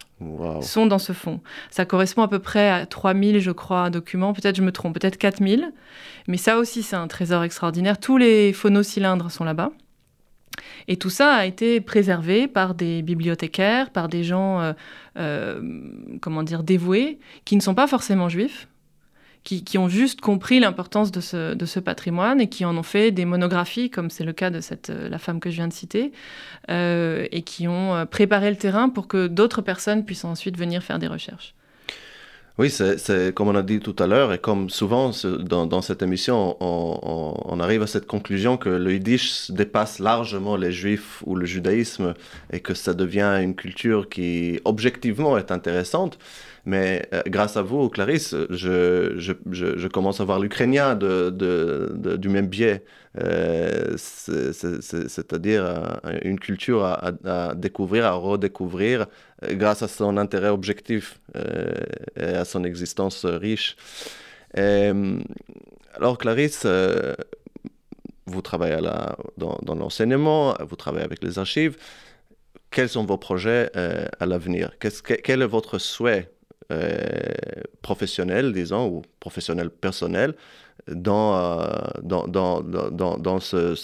[0.61, 1.41] sont dans ce fond.
[1.71, 4.33] Ça correspond à peu près à 3000, je crois, documents.
[4.33, 5.73] Peut-être je me trompe, peut-être 4000.
[6.27, 7.99] Mais ça aussi, c'est un trésor extraordinaire.
[7.99, 9.71] Tous les phonocylindres sont là-bas.
[10.89, 14.73] Et tout ça a été préservé par des bibliothécaires, par des gens, euh,
[15.19, 15.61] euh,
[16.21, 18.69] comment dire, dévoués, qui ne sont pas forcément juifs,
[19.45, 23.91] qui, ont juste compris l'importance de ce, patrimoine et qui en ont fait des monographies,
[23.91, 26.13] comme c'est le cas de euh, la femme que je viens de citer,
[26.69, 31.09] et qui ont préparé le terrain pour que d'autres personnes puissent ensuite venir faire des
[31.09, 31.55] recherches.
[32.57, 36.57] Oui, c'est comme on a dit tout à l'heure, et comme souvent dans, cette émission,
[36.61, 42.15] on, arrive à cette conclusion que le yiddish dépasse largement les juifs ou le judaïsme,
[42.53, 46.17] et que ça devient une culture qui objectivement est intéressante.
[46.67, 52.17] Mais euh, grâce à vous, Clarisse, je, je, je, commence à voir l'ukrainien de, de,
[52.17, 52.85] du même biais,
[53.21, 59.07] euh, c'est-à-dire euh, une culture à, à, découvrir, à redécouvrir,
[59.43, 61.21] grâce à son intérêt objectif
[62.17, 63.77] et à son existence riche.
[64.55, 66.67] alors, Clarisse,
[68.27, 68.81] vous travaillez
[69.37, 71.77] dans, dans l'enseignement, vous travaillez avec les archives.
[72.71, 74.73] Quels sont vos projets à l'avenir?
[74.79, 76.34] Quel est votre souhait
[77.83, 80.35] professionnel, disons, ou professionnel personnel,
[80.89, 81.67] dans, euh,
[82.03, 83.75] dans, dans, dans, dans ce,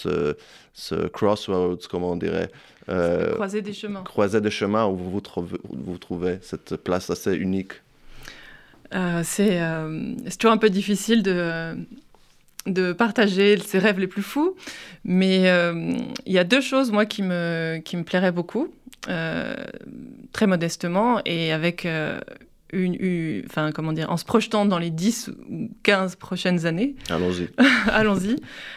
[0.72, 2.50] ce, crossroads, comment on dirait.
[2.88, 4.02] Euh, croisée des chemins.
[4.02, 7.72] Croisée des chemins où vous vous trouvez, vous trouvez cette place assez unique.
[9.22, 9.60] c'est
[10.38, 11.74] toujours un peu difficile de,
[12.66, 14.56] de partager ses rêves les plus fous,
[15.04, 15.44] mais
[16.26, 18.68] il y a deux choses, moi, qui me, qui me plairaient beaucoup.
[19.02, 21.86] très modestement et avec
[22.72, 26.94] une, enfin, comment dire, en se projetant dans les 10 ou 15 prochaines années.
[27.10, 27.48] Allons-y.
[27.90, 28.36] Allons-y.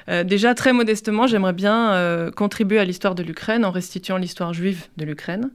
[0.10, 4.54] Euh, déjà, très modestement, j'aimerais bien euh, contribuer à l'histoire de l'Ukraine en restituant l'histoire
[4.54, 5.52] juive de l'Ukraine.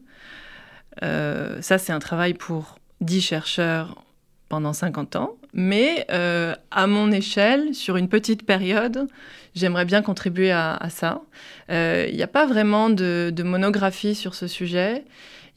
[1.03, 4.03] Euh, ça, c'est un travail pour 10 chercheurs
[4.49, 5.37] pendant 50 ans.
[5.55, 9.09] Mais à mon échelle, sur une petite période,
[9.55, 11.23] j'aimerais bien contribuer à, ça.
[11.71, 15.05] Il n'y a pas vraiment de, de, monographie sur ce sujet.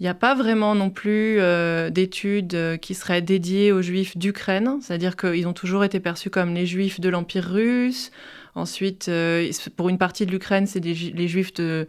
[0.01, 4.17] Il n'y a pas vraiment non plus euh, d'études euh, qui seraient dédiées aux juifs
[4.17, 8.09] d'Ukraine, c'est-à-dire qu'ils ont toujours été perçus comme les juifs de l'Empire russe.
[8.55, 9.47] Ensuite, euh,
[9.77, 11.85] pour une partie de l'Ukraine, c'est les juifs de,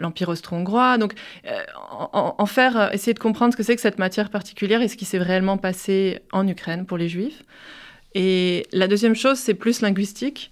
[0.00, 0.98] l'Empire austro-hongrois.
[0.98, 1.14] Donc,
[2.12, 5.04] en, faire, essayer de comprendre ce que c'est que cette matière particulière et ce qui
[5.04, 7.44] s'est réellement passé en Ukraine pour les juifs.
[8.16, 10.50] Et la deuxième chose, c'est plus linguistique.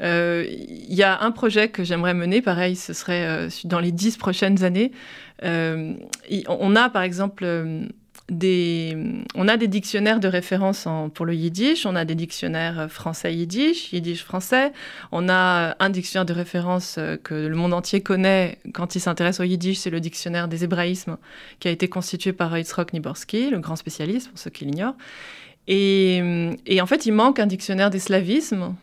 [0.00, 4.64] Il y a un projet que j'aimerais mener, pareil, ce serait dans les dix prochaines
[4.64, 4.92] années.
[5.42, 5.94] Euh,
[6.48, 7.44] on a par exemple
[8.30, 8.96] des,
[9.34, 14.72] on a des dictionnaires de référence pour le yiddish, on a des dictionnaires français-yiddish, yiddish-français,
[15.12, 19.40] on a un dictionnaire de référence euh, que le monde entier connaît quand il s'intéresse
[19.40, 21.18] au yiddish, c'est le dictionnaire des hébraïsmes
[21.58, 24.96] qui a été constitué par Yitzhak Niborski, le grand spécialiste, pour ceux qui l'ignorent.
[25.66, 28.74] Et, en fait, il manque un dictionnaire des slavismes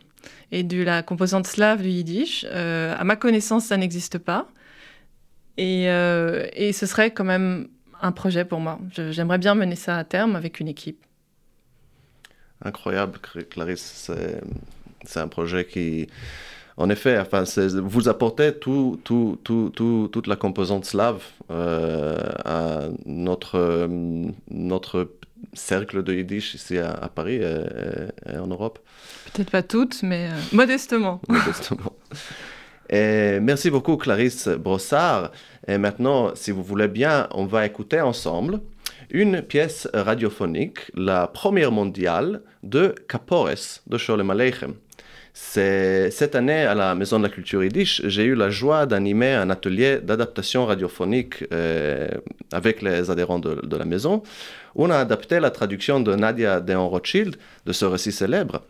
[0.52, 2.46] et de la composante slave du yiddish.
[2.48, 4.48] Euh, à ma connaissance, ça n'existe pas.
[5.58, 7.68] Et, euh, et ce serait quand même
[8.00, 8.78] un projet pour moi.
[9.10, 11.04] J'aimerais bien mener ça à terme avec une équipe.
[12.64, 13.18] Incroyable,
[13.50, 14.10] Clarisse.
[15.04, 16.08] C'est un projet qui,
[16.76, 17.44] en effet, enfin,
[17.82, 23.88] vous apportez tout, tout, tout, toute la composante slave euh, à notre,
[24.50, 25.10] notre
[25.54, 28.78] cercle de Yiddish ici à, Paris et, en Europe.
[29.32, 31.20] Peut-être pas toutes, mais euh, modestement.
[31.28, 31.92] modestement.
[32.90, 35.32] Et merci beaucoup, Clarisse Brossard.
[35.66, 38.60] Et maintenant, si vous voulez bien, on va écouter ensemble
[39.10, 44.74] une pièce radiophonique, la première mondiale de Capores de Sholem Aleichem.
[45.32, 49.50] Cette année, à la Maison de la Culture Yiddish, j'ai eu la joie d'animer un
[49.50, 52.08] atelier d'adaptation radiophonique euh,
[52.50, 54.22] avec les adhérents de, la maison,
[54.74, 57.36] on a adapté la traduction de Nadia Deon Rothschild
[57.66, 58.62] de ce récit célèbre.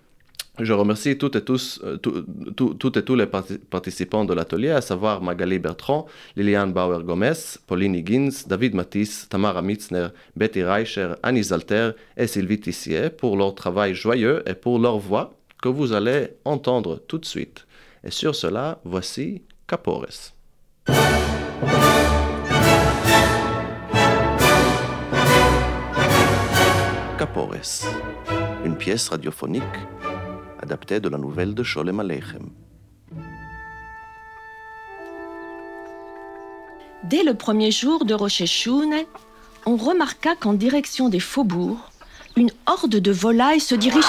[0.60, 5.60] Je remercie toutes et tous, euh, et tous les participants de l'atelier, à savoir Magali
[5.60, 12.58] Bertrand, Liliane Bauer-Gomez, Pauline Higgins, David Matisse, Tamara Mitzner, Betty Reicher, Annie Zalter et Sylvie
[12.58, 17.24] Tissier pour leur travail joyeux et pour leur voix que vous allez entendre tout de
[17.24, 17.66] suite.
[18.02, 20.32] Et sur cela, voici Capores.
[27.16, 27.84] Capores,
[28.64, 29.62] une pièce radiophonique
[30.60, 32.50] adapté de la nouvelle de Sholem Aleichem.
[37.04, 38.42] Dès le premier jour de Rosh
[39.66, 41.90] on remarqua qu'en direction des faubourgs,
[42.36, 44.04] une horde de volailles se dirige.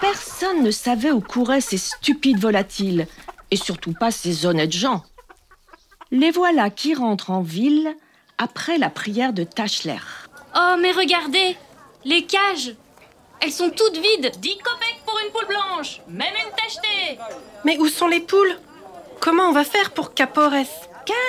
[0.00, 3.06] Personne ne savait où couraient ces stupides volatiles,
[3.50, 5.02] et surtout pas ces honnêtes gens.
[6.12, 7.94] Les voilà qui rentrent en ville
[8.38, 9.98] après la prière de Tachler.
[10.54, 11.56] Oh, mais regardez
[12.04, 12.74] Les cages
[13.40, 14.30] Elles sont toutes vides.
[14.38, 17.18] 10 copecs pour une poule blanche Même une tachetée.
[17.64, 18.56] Mais où sont les poules?
[19.20, 20.52] Comment on va faire pour Capores?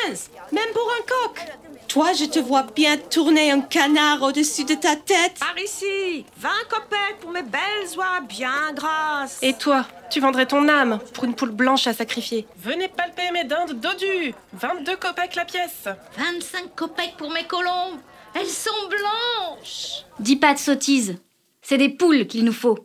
[0.08, 1.46] 15 Même pour un coq
[1.88, 5.40] toi, je te vois bien tourner un canard au-dessus de ta tête.
[5.40, 9.40] Par ici 20 copecs pour mes belles oies bien grasses.
[9.42, 12.46] Et toi, tu vendrais ton âme pour une poule blanche à sacrifier.
[12.58, 18.00] Venez palper mes dindes dodues 22 copecs la pièce 25 copecs pour mes colombes
[18.36, 21.18] Elles sont blanches Dis pas de sottises.
[21.62, 22.80] C'est des poules qu'il nous faut.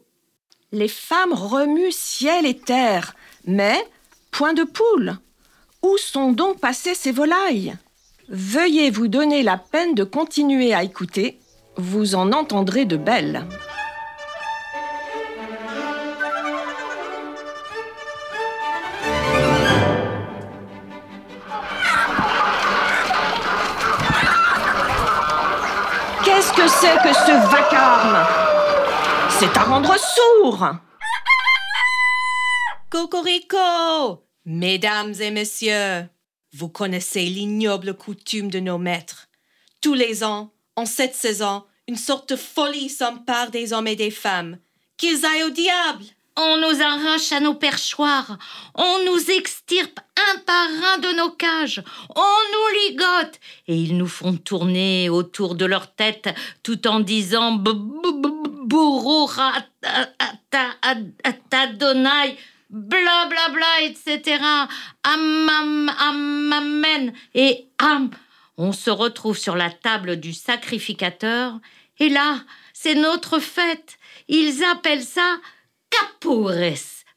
[0.70, 3.76] Les femmes remuent ciel et terre, mais
[4.30, 5.18] point de poules.
[5.82, 7.76] Où sont donc passées ces volailles?
[8.34, 11.38] Veuillez vous donner la peine de continuer à écouter,
[11.76, 13.46] vous en entendrez de belles.
[26.24, 28.26] Qu'est-ce que c'est que ce vacarme?
[29.28, 30.70] C'est à rendre sourd.
[32.88, 36.08] Cocorico Mesdames et messieurs,
[36.52, 39.28] vous connaissez l'ignoble coutume de nos maîtres.
[39.80, 44.10] Tous les ans, en cette saison, une sorte de folie s'empare des hommes et des
[44.10, 44.58] femmes.
[44.96, 46.04] Qu'ils aillent au diable!
[46.34, 48.38] On nous arrache à nos perchoirs,
[48.74, 51.82] on nous extirpe un par un de nos cages,
[52.16, 53.38] on nous ligote,
[53.68, 56.30] et ils nous font tourner autour de leur tête
[56.62, 57.62] tout en disant
[61.50, 62.38] Adonai,
[62.72, 64.42] bla bla bla, etc.
[65.04, 68.10] Am, amen et am.
[68.56, 71.60] On se retrouve sur la table du sacrificateur
[71.98, 72.40] et là,
[72.72, 73.98] c'est notre fête.
[74.28, 75.36] Ils appellent ça
[75.90, 76.50] capores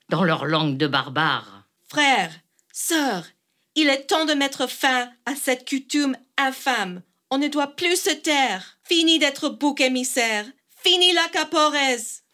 [0.10, 1.64] dans leur langue de barbare.
[1.88, 2.32] Frères,
[2.72, 3.26] sœurs,
[3.76, 7.02] il est temps de mettre fin à cette coutume infâme.
[7.32, 8.78] On ne doit plus se taire.
[8.84, 10.46] Fini d'être bouc émissaire.
[10.84, 11.74] Fini la capores.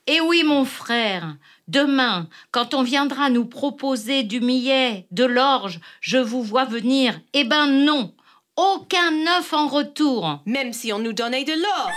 [0.07, 1.35] Eh oui, mon frère,
[1.71, 7.17] Demain, quand on viendra nous proposer du millet, de l'orge, je vous vois venir.
[7.31, 8.13] Eh ben non,
[8.57, 10.41] aucun œuf en retour.
[10.45, 11.89] Même si on nous donnait de l'or.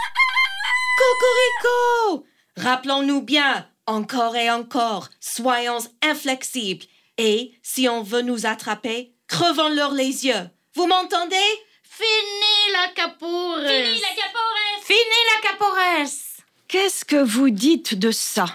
[0.97, 2.25] Cocorico
[2.57, 6.85] Rappelons-nous bien, encore et encore, soyons inflexibles.
[7.19, 10.51] Et si on veut nous attraper, crevons-leur les yeux.
[10.77, 11.51] Vous m'entendez?
[11.83, 14.99] Fini la capoure Fini la caporesse Fini
[15.35, 16.37] la caporesse
[16.69, 18.47] Qu'est-ce que vous dites de ça?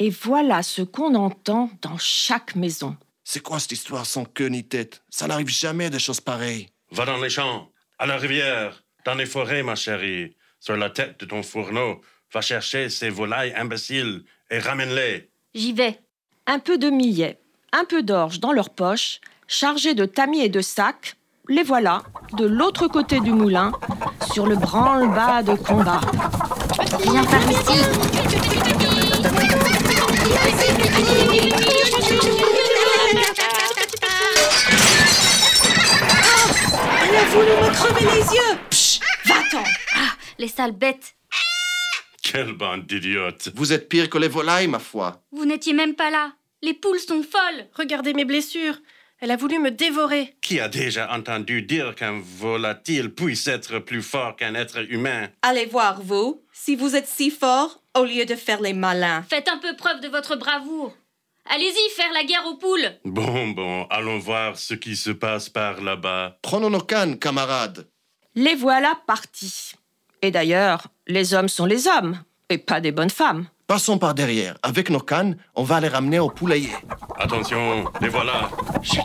[0.00, 2.96] Et voilà ce qu'on entend dans chaque maison.
[3.24, 5.02] C'est quoi cette histoire sans queue ni tête?
[5.10, 6.68] Ça n'arrive jamais des choses pareilles.
[6.92, 7.68] Va dans les champs,
[7.98, 10.36] à la rivière, dans les forêts, ma chérie.
[10.60, 12.00] Sur la tête de ton fourneau,
[12.32, 15.30] va chercher ces volailles imbéciles et ramène-les.
[15.54, 16.00] J'y vais.
[16.46, 17.40] Un peu de millet,
[17.72, 21.16] un peu d'orge dans leur poche, chargés de tamis et de sacs,
[21.48, 23.72] les voilà, de l'autre côté du moulin,
[24.32, 26.00] sur le branle-bas de combat.
[27.02, 28.77] Viens par ici.
[37.02, 39.64] Elle a voulu me crever les yeux Psh, Va-t'en
[39.96, 41.14] Ah, les sales bêtes.
[42.22, 43.50] Quelle bande d'idiotes.
[43.54, 45.22] Vous êtes pire que les volailles, ma foi.
[45.32, 46.32] Vous n'étiez même pas là.
[46.62, 47.66] Les poules sont folles.
[47.74, 48.74] Regardez mes blessures.
[49.20, 50.36] Elle a voulu me dévorer.
[50.42, 55.28] Qui a déjà entendu dire qu'un volatile puisse être plus fort qu'un être humain?
[55.42, 59.24] Allez voir, vous, si vous êtes si fort, au lieu de faire les malins.
[59.28, 60.96] Faites un peu preuve de votre bravoure.
[61.46, 62.92] Allez-y faire la guerre aux poules.
[63.04, 66.38] Bon, bon, allons voir ce qui se passe par là-bas.
[66.42, 67.88] Prenons nos cannes, camarades.
[68.36, 69.72] Les voilà partis.
[70.22, 73.46] Et d'ailleurs, les hommes sont les hommes, et pas des bonnes femmes.
[73.68, 74.56] Passons par derrière.
[74.62, 76.72] Avec nos cannes, on va les ramener au poulailler.
[77.18, 78.50] Attention, les voilà.
[78.82, 79.02] Chut.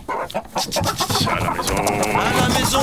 [1.28, 1.76] À la maison.
[2.16, 2.80] À la maison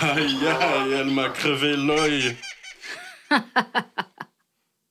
[0.00, 2.36] Aïe, aïe, elle m'a crevé l'œil.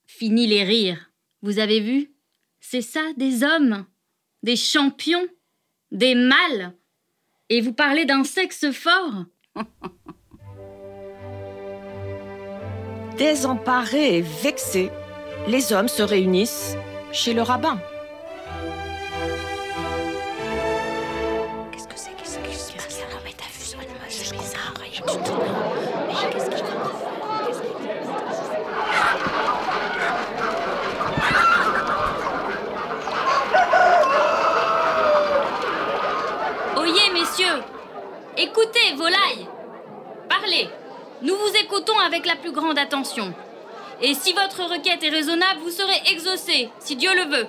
[0.07, 1.11] Fini les rires.
[1.41, 2.13] Vous avez vu?
[2.61, 3.85] C'est ça, des hommes,
[4.41, 5.27] des champions,
[5.91, 6.73] des mâles?
[7.49, 9.25] Et vous parlez d'un sexe fort
[13.17, 14.91] Désemparés et vexés,
[15.47, 16.75] les hommes se réunissent
[17.11, 17.79] chez le rabbin.
[42.07, 43.33] Avec la plus grande attention.
[44.01, 47.47] Et si votre requête est raisonnable, vous serez exaucé, si Dieu le veut.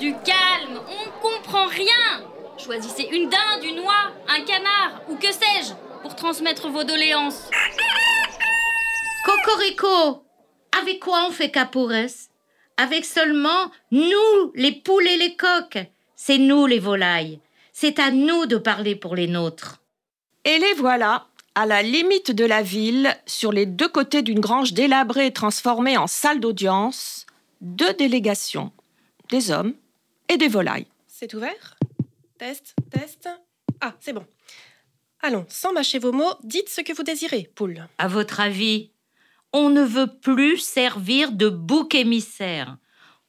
[0.00, 2.24] Du calme, on ne comprend rien.
[2.58, 7.48] Choisissez une dinde, une oie, un canard, ou que sais-je, pour transmettre vos doléances.
[9.24, 10.24] Cocorico,
[10.80, 12.08] avec quoi on fait Capoures
[12.76, 15.78] Avec seulement nous, les poules et les coqs.
[16.16, 17.40] C'est nous les volailles.
[17.72, 19.79] C'est à nous de parler pour les nôtres.
[20.44, 24.72] Et les voilà, à la limite de la ville, sur les deux côtés d'une grange
[24.72, 27.26] délabrée et transformée en salle d'audience,
[27.60, 28.72] deux délégations,
[29.28, 29.74] des hommes
[30.28, 30.86] et des volailles.
[31.06, 31.76] C'est ouvert?
[32.38, 33.28] Test, test.
[33.82, 34.24] Ah, c'est bon.
[35.20, 37.86] Allons, sans mâcher vos mots, dites ce que vous désirez, poule.
[37.98, 38.90] À votre avis,
[39.52, 42.78] on ne veut plus servir de bouc émissaire.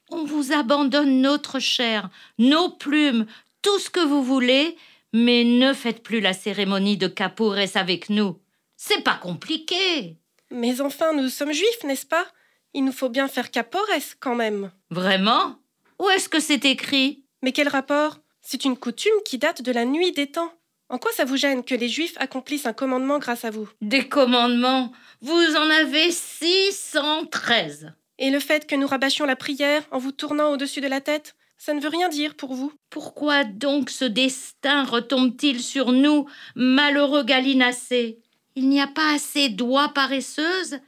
[0.09, 3.25] On vous abandonne notre chair, nos plumes,
[3.61, 4.77] tout ce que vous voulez,
[5.13, 8.39] mais ne faites plus la cérémonie de Capoures avec nous.
[8.77, 10.17] C'est pas compliqué.
[10.51, 12.25] Mais enfin, nous sommes juifs, n'est-ce pas?
[12.73, 13.87] Il nous faut bien faire Capores
[14.19, 14.71] quand même.
[14.89, 15.55] Vraiment?
[15.99, 17.23] Où est-ce que c'est écrit?
[17.41, 18.19] Mais quel rapport?
[18.41, 20.51] C'est une coutume qui date de la nuit des temps.
[20.89, 23.69] En quoi ça vous gêne que les juifs accomplissent un commandement grâce à vous?
[23.81, 24.91] Des commandements?
[25.21, 27.93] Vous en avez 613.
[28.17, 31.35] Et le fait que nous rabâchions la prière en vous tournant au-dessus de la tête,
[31.63, 32.73] ça ne veut rien dire pour vous.
[32.89, 38.17] Pourquoi donc ce destin retombe-t-il sur nous, malheureux gallinacés?
[38.55, 40.79] Il n'y a pas assez d'oies paresseuses?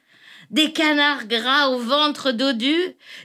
[0.50, 2.76] Des canards gras au ventre dodu,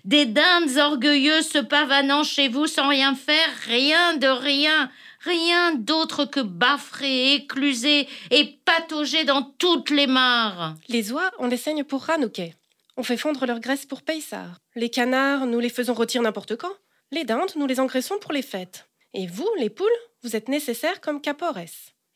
[0.05, 4.91] des dindes orgueilleux se pavanant chez vous sans rien faire, rien de rien,
[5.21, 10.75] rien d'autre que baffrer, écluser et patauger dans toutes les mares.
[10.89, 12.55] Les oies, on les saigne pour Ranouquet.
[12.99, 14.59] On fait fondre leur graisse pour Paysar.
[14.75, 16.75] Les canards, nous les faisons rôtir n'importe quand.
[17.11, 18.89] Les dindes, nous les engraissons pour les fêtes.
[19.15, 19.89] Et vous, les poules,
[20.23, 21.59] vous êtes nécessaires comme capores.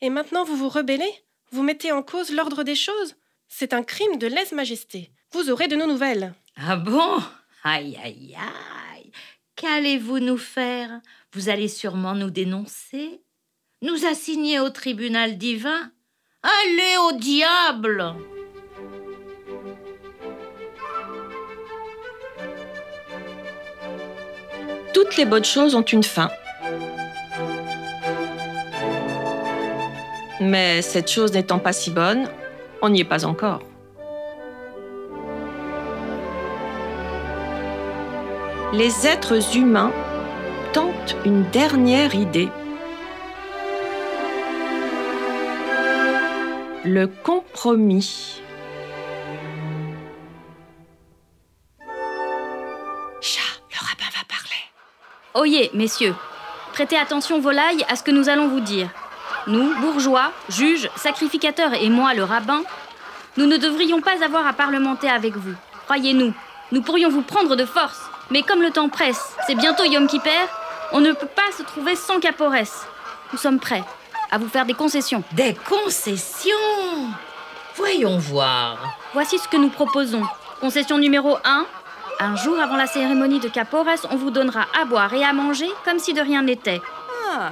[0.01, 1.11] Et maintenant vous vous rebellez
[1.51, 3.15] Vous mettez en cause l'ordre des choses
[3.47, 5.11] C'est un crime de lèse-majesté.
[5.31, 6.33] Vous aurez de nos nouvelles.
[6.55, 7.19] Ah bon?
[7.63, 9.11] Aïe, aïe, aïe
[9.55, 11.01] Qu'allez-vous nous faire?
[11.31, 13.21] Vous allez sûrement nous dénoncer?
[13.81, 15.91] Nous assigner au tribunal divin?
[16.43, 18.15] Allez au diable
[24.93, 26.29] toutes les bonnes choses ont une fin.
[30.39, 32.27] Mais cette chose n'étant pas si bonne,
[32.81, 33.61] on n'y est pas encore.
[38.73, 39.91] Les êtres humains
[40.73, 42.49] tentent une dernière idée.
[46.83, 48.42] Le compromis.
[55.43, 56.15] Oyez, messieurs,
[56.71, 58.87] prêtez attention volaille à ce que nous allons vous dire.
[59.45, 62.61] Nous, bourgeois, juges, sacrificateurs et moi, le rabbin,
[63.35, 65.53] nous ne devrions pas avoir à parlementer avec vous.
[65.83, 66.33] Croyez-nous,
[66.71, 67.99] nous pourrions vous prendre de force.
[68.31, 70.47] Mais comme le temps presse, c'est bientôt Yom Kipper,
[70.93, 72.87] on ne peut pas se trouver sans caporesse.
[73.33, 73.83] Nous sommes prêts
[74.31, 75.25] à vous faire des concessions.
[75.33, 76.53] Des concessions?
[77.75, 78.77] Voyons voir.
[79.11, 80.23] Voici ce que nous proposons.
[80.61, 81.65] Concession numéro 1.
[82.23, 85.67] Un jour avant la cérémonie de Capores, on vous donnera à boire et à manger
[85.83, 86.79] comme si de rien n'était.
[87.29, 87.51] Ah,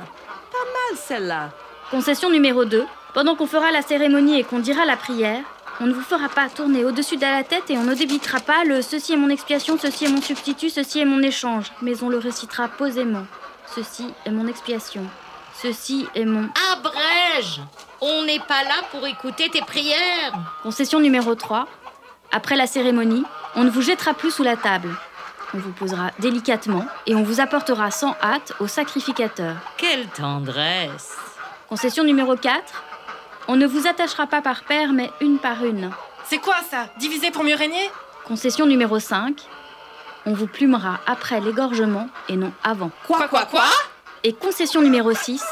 [0.49, 1.49] pas mal celle-là.
[1.89, 2.85] Concession numéro 2.
[3.13, 5.43] Pendant qu'on fera la cérémonie et qu'on dira la prière,
[5.81, 8.63] on ne vous fera pas tourner au-dessus de la tête et on ne débitera pas
[8.63, 12.07] le ceci est mon expiation, ceci est mon substitut, ceci est mon échange, mais on
[12.07, 13.25] le récitera posément.
[13.75, 15.03] Ceci est mon expiation.
[15.61, 16.47] Ceci est mon.
[16.71, 17.59] Abrège
[17.99, 20.31] On n'est pas là pour écouter tes prières.
[20.63, 21.67] Concession numéro 3.
[22.31, 23.23] Après la cérémonie,
[23.55, 24.95] on ne vous jettera plus sous la table.
[25.53, 29.55] On vous posera délicatement et on vous apportera sans hâte au sacrificateur.
[29.77, 31.17] Quelle tendresse
[31.67, 32.83] Concession numéro 4.
[33.49, 35.91] On ne vous attachera pas par paire, mais une par une.
[36.23, 36.87] C'est quoi ça?
[36.97, 37.89] Diviser pour mieux régner?
[38.25, 39.35] Concession numéro 5.
[40.25, 42.91] On vous plumera après l'égorgement et non avant.
[43.07, 43.65] Quoi, quoi, quoi?
[44.23, 45.43] Et concession numéro 6.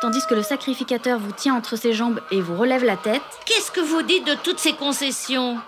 [0.00, 3.20] Tandis que le sacrificateur vous tient entre ses jambes et vous relève la tête.
[3.44, 5.58] Qu'est-ce que vous dites de toutes ces concessions?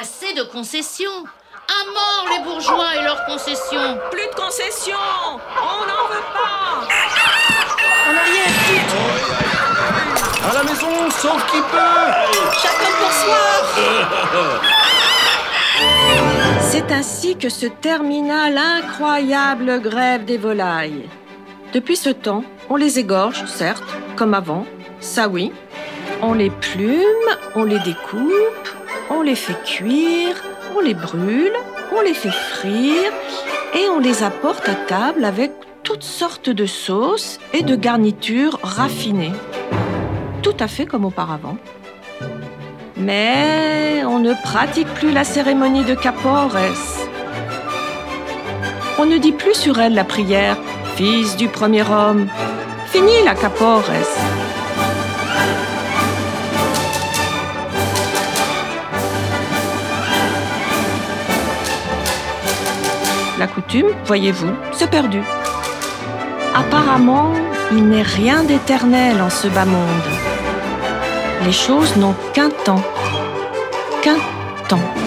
[0.00, 1.24] Assez de concessions.
[1.68, 3.96] À mort les bourgeois et leurs concessions.
[4.10, 4.94] Plus de concessions.
[5.56, 6.82] On n'en veut pas.
[8.08, 8.94] En arrière, vite
[10.50, 12.10] À la maison, sauf qui peut.
[12.60, 13.38] Chacun pour soi.
[16.60, 21.08] C'est ainsi que se termina l'incroyable grève des volailles.
[21.72, 23.84] Depuis ce temps, on les égorge, certes,
[24.16, 24.66] comme avant,
[24.98, 25.52] ça oui.
[26.20, 28.68] On les plume, on les découpe,
[29.10, 30.42] on les fait cuire,
[30.76, 31.52] on les brûle,
[31.96, 33.12] on les fait frire
[33.74, 35.52] et on les apporte à table avec
[35.82, 39.32] toutes sortes de sauces et de garnitures raffinées.
[40.42, 41.56] Tout à fait comme auparavant.
[42.96, 46.56] Mais on ne pratique plus la cérémonie de Capores.
[48.98, 50.56] On ne dit plus sur elle la prière
[50.96, 52.28] Fils du premier homme.
[52.86, 53.90] Fini la Capores.
[63.38, 65.22] La coutume, voyez-vous, s'est perdue.
[66.54, 67.32] Apparemment,
[67.72, 70.08] il n'est rien d'éternel en ce bas monde.
[71.44, 72.82] Les choses n'ont qu'un temps.
[74.02, 74.18] Qu'un
[74.68, 75.03] temps.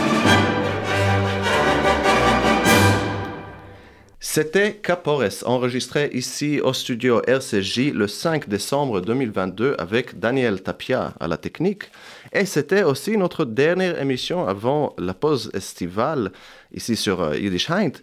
[4.37, 11.27] C'était Capores, enregistré ici au studio RCJ le 5 décembre 2022 avec Daniel Tapia à
[11.27, 11.85] la technique.
[12.31, 16.31] Et c'était aussi notre dernière émission avant la pause estivale
[16.71, 17.93] ici sur euh, Yiddish Heint.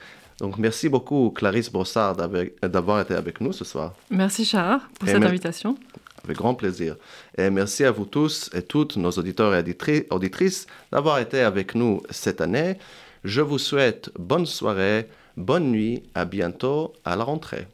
[0.41, 3.95] Donc merci beaucoup Clarisse Brossard d'avoir été avec nous ce soir.
[4.11, 5.79] Merci Char pour Et cette invitation.
[6.25, 6.97] Avec grand plaisir.
[7.39, 11.77] Et merci à vous tous et toutes, nos auditeurs et auditri- auditrices, d'avoir été avec
[11.77, 12.75] nous cette année.
[13.23, 15.07] Je vous souhaite bonne soirée,
[15.37, 17.67] bonne nuit, à bientôt à la rentrée.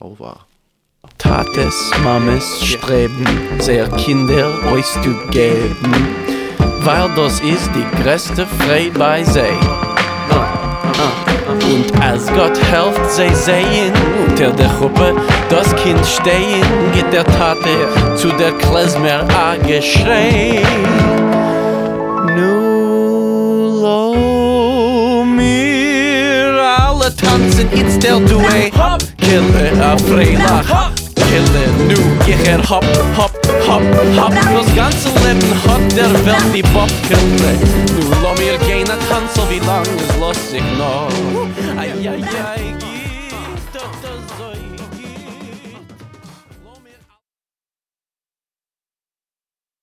[0.00, 0.46] Au revoir.
[1.18, 3.26] Tates, Mames streben,
[3.58, 5.76] sehr Kinder euch zu geben,
[6.80, 9.40] weil das ist die größte Freude bei sie.
[11.48, 13.92] Und als Gott helft, sie sehen
[14.26, 15.14] unter der Gruppe
[15.50, 20.62] das Kind stehen, geht der Tate zu der Klezmer a geschrei.
[22.36, 22.61] Nu
[27.02, 28.72] alle tanzen, it's der Duet.
[28.76, 30.68] Hop, kille a Freilach.
[30.68, 31.96] Hop, kille nu,
[32.26, 32.84] ich er hop,
[33.16, 33.32] hop,
[33.68, 33.82] hop,
[34.16, 34.32] hop.
[34.32, 37.62] Das ganze Leben hat der Welt die Bob gekriegt.
[37.94, 39.86] Nu lo mir gehen a tanzen, wie lang
[40.30, 41.08] es sich noch.
[41.76, 42.81] Ai, ai, ai,